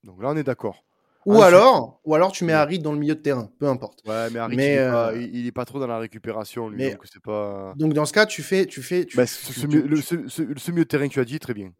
[0.03, 0.83] Donc là on est d'accord.
[1.27, 2.53] Ou alors, ou alors tu mets.
[2.53, 3.99] Harit dans le milieu de terrain, peu importe.
[4.07, 5.99] Ouais, mais Harit, Mais, il, est pas, euh, il, il est pas trop dans la
[5.99, 7.73] récupération lui, mais- donc c'est pas.
[7.77, 10.41] Donc dans ce cas, tu fais, tu fais, tu- Bah, ce, milieu, le- ce- ce-
[10.57, 11.71] ce milieu de terrain que tu as dit, très bien.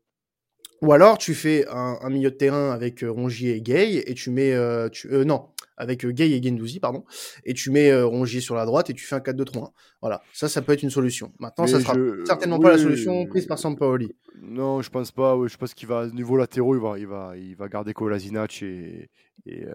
[0.83, 4.29] Ou alors tu fais un, un milieu de terrain avec Rongier et Gay et tu
[4.29, 4.55] mets,
[4.91, 5.47] tu, non,
[5.81, 7.03] avec Gay et Gendouzi, pardon,
[7.43, 9.71] et tu mets Rongier sur la droite et tu fais un 4-2-3-1.
[10.01, 11.33] Voilà, ça, ça peut être une solution.
[11.39, 14.15] Maintenant, ça sera certainement pas la solution prise par Sampaoli.
[14.41, 15.37] Non, je pense pas.
[15.47, 19.09] je pense qu'il va, niveau latéraux, il va, il va, il va garder Kolasinac et,
[19.45, 19.73] et, euh,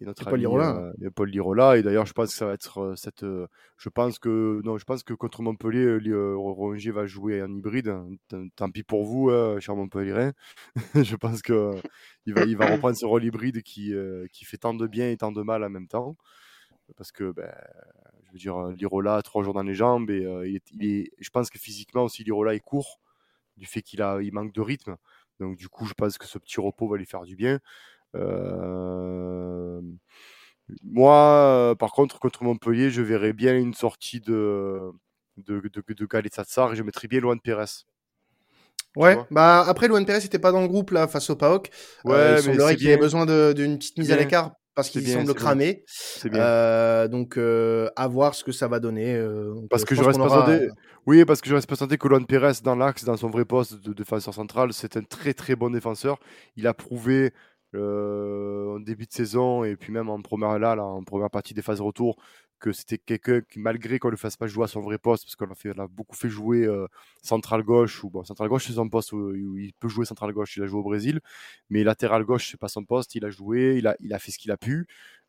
[0.00, 0.92] et notre Paul Lirola.
[1.02, 1.76] Euh, Paul Lirola.
[1.76, 3.24] Et d'ailleurs, je pense que ça va être euh, cette.
[3.24, 5.98] je pense que non, je pense que contre Montpellier,
[6.34, 7.94] Rongier va jouer en hybride.
[8.56, 9.30] Tant pis pour vous,
[9.60, 10.30] cher Montpellier.
[10.94, 11.72] je pense que
[12.26, 13.92] il va, il va reprendre ce rôle hybride qui,
[14.32, 16.16] qui fait tant de bien et tant de mal en même temps.
[16.96, 17.52] Parce que, ben,
[18.26, 21.50] je veux dire, Lirola a trois jours dans les jambes et il est, je pense
[21.50, 23.00] que physiquement aussi, Lirola est court
[23.56, 24.96] du fait qu'il a, il manque de rythme.
[25.38, 27.60] Donc du coup, je pense que ce petit repos va lui faire du bien.
[28.16, 29.80] Euh,
[30.84, 34.80] moi, euh, par contre, contre Montpellier, je verrais bien une sortie de,
[35.36, 37.84] de, de, de et je mettrais bien Luan Pérez.
[38.96, 41.70] Ouais, bah après Luan Pérez n'était pas dans le groupe là face au PAOK.
[42.04, 45.32] Ouais, euh, il semblerait qu'il ait besoin d'une petite mise à l'écart parce qu'il semble
[45.34, 45.84] cramer.
[46.34, 49.16] Euh, donc à voir ce que ça va donner.
[49.70, 50.68] parce que je reste persuadé.
[51.06, 53.80] Oui, parce que je reste persuadé que Luan Pérez dans l'axe, dans son vrai poste
[53.80, 56.18] de défenseur central, c'est un très très bon défenseur.
[56.56, 57.30] Il a prouvé euh,
[57.74, 61.80] en début de saison et puis même en première là, en première partie des phases
[61.80, 62.16] retour
[62.60, 65.24] que c'était quelqu'un qui malgré qu'on ne le fasse pas jouer à son vrai poste
[65.24, 66.86] parce qu'on a, fait, a beaucoup fait jouer euh,
[67.22, 70.56] central gauche ou bon central gauche c'est son poste où, il peut jouer central gauche
[70.56, 71.20] il a joué au Brésil
[71.70, 74.30] mais latéral gauche c'est pas son poste il a joué il a, il a fait
[74.30, 74.86] ce qu'il a pu.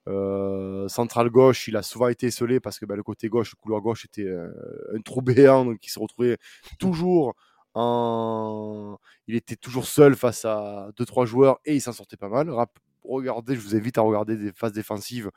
[0.07, 3.61] Euh, central gauche, il a souvent été esselé parce que bah, le côté gauche, le
[3.61, 4.49] couloir gauche était euh,
[4.95, 6.37] un trou béant, donc il se retrouvait
[6.79, 7.35] toujours
[7.75, 12.51] il était toujours seul face à 2-3 joueurs et il s'en sortait pas mal.
[13.03, 15.31] Regardez, je vous invite à regarder des phases défensives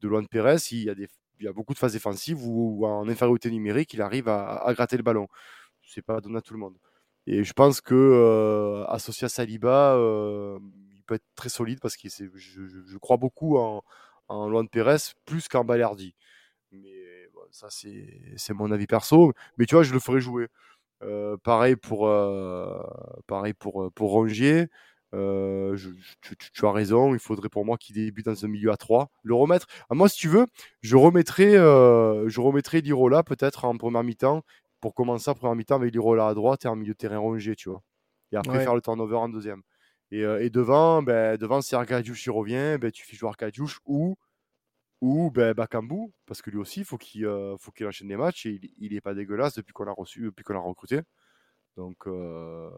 [0.00, 0.56] de Luan Pérez.
[0.70, 0.94] Il y a,
[1.40, 4.96] il y a beaucoup de phases défensives où, en infériorité numérique, il arrive à, gratter
[4.96, 5.28] le ballon.
[5.82, 6.76] C'est pas donné à tout le monde.
[7.26, 10.58] Et je pense que euh, associé à Saliba, euh,
[10.94, 13.82] il peut être très solide parce que je, crois beaucoup en,
[14.28, 16.14] en Luan Pérez plus qu'en Balerdi.
[16.72, 19.32] Mais ça, c'est mon avis perso.
[19.56, 20.48] Mais tu vois, je le ferai jouer.
[21.42, 22.10] Pareil pour,
[23.26, 24.66] pareil pour, pour Rongier.
[25.12, 25.90] Je,
[26.20, 29.10] tu, as raison, il faudrait pour moi qu'il débute dans un milieu à 3.
[29.22, 29.66] Le remettre.
[29.82, 30.46] À ah, moi, si tu veux,
[30.80, 34.42] je remettrai, je remettrai Lirola peut-être en première mi-temps
[34.80, 37.56] pour commencer en première mi-temps avec Lirola à droite et en milieu de terrain Rongier,
[37.56, 37.82] tu vois.
[38.32, 39.62] Et après faire le turnover en deuxième.
[40.10, 44.16] Et, et devant, ben, devant si Arcadiouche y revient, ben, tu fais jouer Arcadiouche ou
[45.00, 48.16] ou ben, Bakambu, parce que lui aussi, il faut qu'il euh, faut qu'il enchaîne des
[48.16, 51.00] matchs et il n'est pas dégueulasse depuis qu'on l'a reçu, depuis qu'on l'a recruté.
[51.76, 52.68] Donc, euh,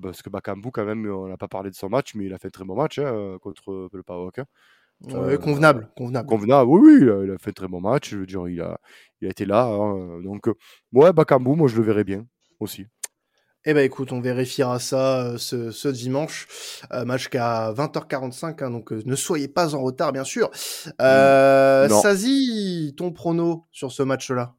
[0.00, 2.38] parce que Bakambu, quand même, on n'a pas parlé de son match, mais il a
[2.38, 4.38] fait un très bon match hein, contre le PAOK.
[4.38, 4.44] Hein.
[5.10, 6.28] Euh, convenable, convenable.
[6.28, 8.10] Convenable, oui, oui, il a, fait un très bon match.
[8.10, 8.78] Je veux dire, il a,
[9.20, 9.64] il a été là.
[9.66, 10.48] Hein, donc,
[10.92, 12.26] ouais, Bakambu, moi, je le verrais bien
[12.60, 12.86] aussi.
[13.64, 16.48] Eh ben écoute, on vérifiera ça euh, ce, dimanche.
[16.92, 20.50] Euh, match qu'à 20h45, hein, donc euh, ne soyez pas en retard, bien sûr.
[21.00, 24.54] Euh, Sazi, ton prono sur ce match-là?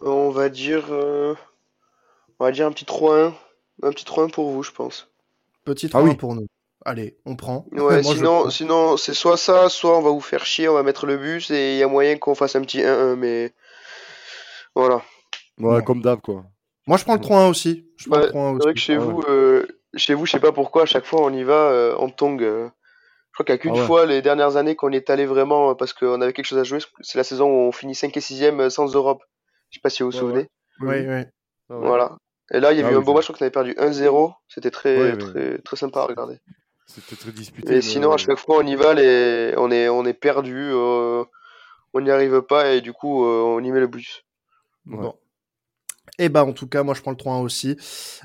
[0.00, 1.36] On va dire, on
[2.44, 3.34] va dire un petit 3-1,
[3.82, 5.10] un petit 3-1 pour vous, je pense.
[5.64, 6.46] Petit 3-1 ah pour nous.
[6.84, 7.66] Allez, on prend.
[7.72, 11.04] Ouais, sinon, sinon c'est soit ça, soit on va vous faire chier, on va mettre
[11.04, 13.52] le bus et il y a moyen qu'on fasse un petit 1-1, mais
[14.74, 15.02] voilà.
[15.58, 16.46] Ouais, comme d'hab, quoi.
[16.86, 17.86] Moi, je prends le 3-1 aussi.
[17.96, 21.04] c'est vrai que chez ah vous, euh, chez vous, je sais pas pourquoi, à chaque
[21.04, 22.42] fois on y va euh, en tong.
[22.42, 22.68] Euh.
[23.30, 25.74] je crois qu'il n'y a qu'une ah fois les dernières années qu'on est allé vraiment
[25.74, 26.80] parce qu'on avait quelque chose à jouer.
[27.00, 29.22] C'est la saison où on finit 5 et 6 sans Europe.
[29.70, 30.48] Je sais pas si vous vous souvenez.
[30.80, 31.22] Oui, oui.
[31.70, 32.16] Ah voilà.
[32.52, 34.34] Et là, il y a eu un beau match, je crois qu'on avait perdu 1-0.
[34.48, 36.38] C'était très, très, très sympa à regarder.
[36.86, 37.76] C'était très disputé.
[37.76, 39.54] Et sinon, à chaque fois, on y va, les...
[39.56, 41.26] on est, on est perdu, on
[41.94, 44.24] n'y arrive pas et du coup, on y met le bus.
[44.84, 45.14] Bon.
[46.18, 47.76] Et eh bah ben, en tout cas, moi je prends le 3-1 aussi.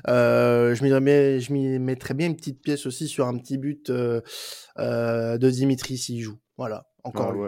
[0.08, 3.88] Euh, je m'y je m'y mettrais bien une petite pièce aussi sur un petit but
[3.88, 4.20] euh,
[4.78, 6.38] euh, de Dimitri s'il joue.
[6.58, 7.42] Voilà, encore ah lui.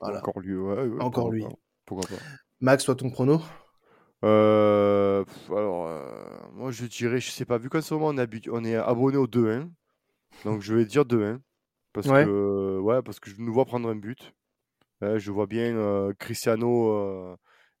[0.00, 1.46] Ah encore lui, ouais, encore lui.
[1.86, 2.22] Pourquoi pas.
[2.60, 3.40] Max, toi ton prono
[4.22, 5.26] Alors,
[6.52, 9.28] moi je dirais, je sais pas, vu qu'en ce moment on, on est abonné au
[9.28, 9.70] 2-1,
[10.44, 11.38] donc je vais dire 2-1.
[11.92, 14.34] Parce que ouais, parce que je nous vois prendre un but.
[15.00, 17.38] je vois bien Cristiano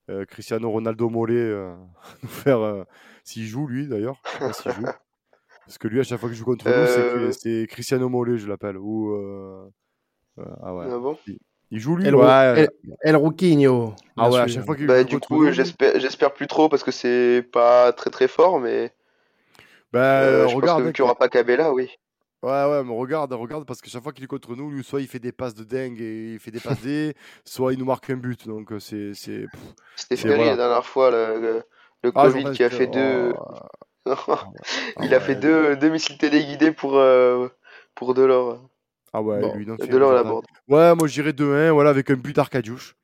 [0.08, 1.74] euh, Cristiano Ronaldo Mollet euh,
[2.22, 2.84] nous faire euh,
[3.24, 4.20] s'il joue lui d'ailleurs.
[4.38, 8.76] Parce que lui à chaque fois qu'il joue contre nous c'est Cristiano Mollet je l'appelle.
[8.78, 9.14] Ou
[10.38, 10.86] ah ouais.
[10.90, 11.16] Ah bon?
[11.72, 12.68] Il, joue lui El, ouais.
[13.00, 16.68] El, Rouquinho ah ouais à chaque fois qu'il bah, du coup j'espère j'espère plus trop
[16.68, 18.92] parce que c'est pas très très fort mais
[19.92, 21.90] bah, regarde qu'il n'y aura pas Cabella oui
[22.42, 25.00] Ouais, ouais, mais regarde, regarde, parce que chaque fois qu'il est contre nous, lui, soit
[25.00, 27.14] il fait des passes de dingue et il fait des passes D,
[27.44, 28.46] soit il nous marque un but.
[28.46, 29.12] Donc, euh, c'est.
[29.14, 31.64] C'était Ferry la dernière fois, le,
[32.02, 33.32] le, ah, Covid qui a fait deux.
[34.06, 34.14] Oh.
[35.02, 37.48] il a fait deux, deux missiles téléguidés pour, euh,
[37.94, 38.60] pour Delors.
[39.12, 40.46] Ah ouais, lui, non, de là, on l'aborde.
[40.68, 42.96] Ouais, moi j'irais 2-1, voilà, avec un but d'Arcadiouche.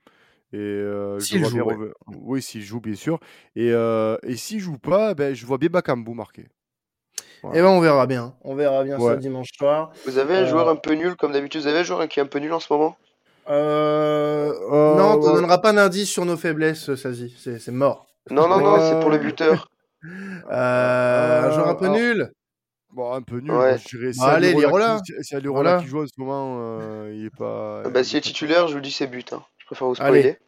[0.53, 3.18] Et euh, s'il joue, Oui, s'il joue, bien sûr.
[3.57, 6.49] Et, euh, et s'il joue pas, ben, je vois bien Bakambu marquer.
[7.45, 8.34] Et eh ben on verra bien.
[8.45, 9.90] On verra bien ça dimanche soir.
[10.07, 11.62] Vous avez un joueur un peu nul, comme d'habitude.
[11.62, 12.97] Vous avez un joueur qui est un peu nul en ce moment?
[13.51, 14.53] Euh...
[14.70, 17.34] Non, on ne donnera pas d'indice sur nos faiblesses, Sazi.
[17.38, 18.07] C'est mort.
[18.30, 19.68] Non, non, non, c'est pour le buteur.
[20.49, 22.32] un joueur un peu nul
[22.93, 23.51] Bon, un peu nul.
[23.51, 23.76] Ouais.
[24.18, 25.01] Bah, allez, Lirola.
[25.22, 27.09] C'est Lirola qui joue en ce moment.
[27.09, 27.82] il est pas.
[27.90, 29.32] Bah, s'il est titulaire, je vous dis c'est but.
[29.32, 29.43] Hein.
[29.59, 30.38] Je préfère vous spoiler.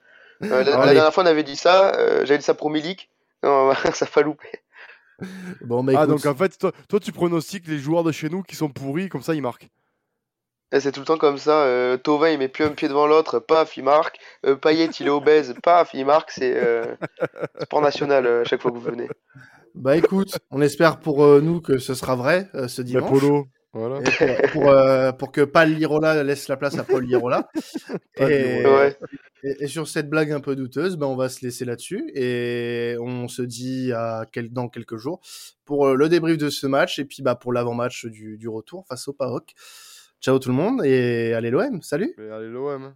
[0.42, 1.94] Euh, la, dernière fois, on avait dit ça.
[1.94, 3.08] Euh, J'avais dit ça pour Milik.
[3.42, 4.48] Non, ça pas loupé.
[5.62, 8.42] Bon, bah, ah, donc en fait, toi, toi, tu pronostiques les joueurs de chez nous
[8.42, 9.68] qui sont pourris, comme ça, ils marquent.
[10.72, 11.62] Eh, c'est tout le temps comme ça.
[11.62, 14.18] Euh, Tovin, il met plus un pied devant l'autre, paf, il marque.
[14.44, 16.32] Euh, Payet, il est obèse, paf, il marque.
[16.32, 16.96] C'est euh,
[17.62, 19.08] sport national à chaque fois que vous venez.
[19.74, 23.08] Bah écoute, on espère pour nous que ce sera vrai ce dimanche.
[23.08, 23.46] Polo.
[23.74, 24.00] Voilà.
[24.52, 24.72] pour,
[25.18, 27.48] pour, que Paul Lirola laisse la place à Paul Lirola.
[28.20, 28.64] et,
[29.42, 33.28] et, sur cette blague un peu douteuse, ben on va se laisser là-dessus et on
[33.28, 35.20] se dit à quel, dans quelques jours
[35.64, 39.08] pour le débrief de ce match et puis bah, pour l'avant-match du, du retour face
[39.08, 39.52] au PAOK.
[40.20, 42.94] Ciao tout le monde et allez l'OM, salut Allez l'OM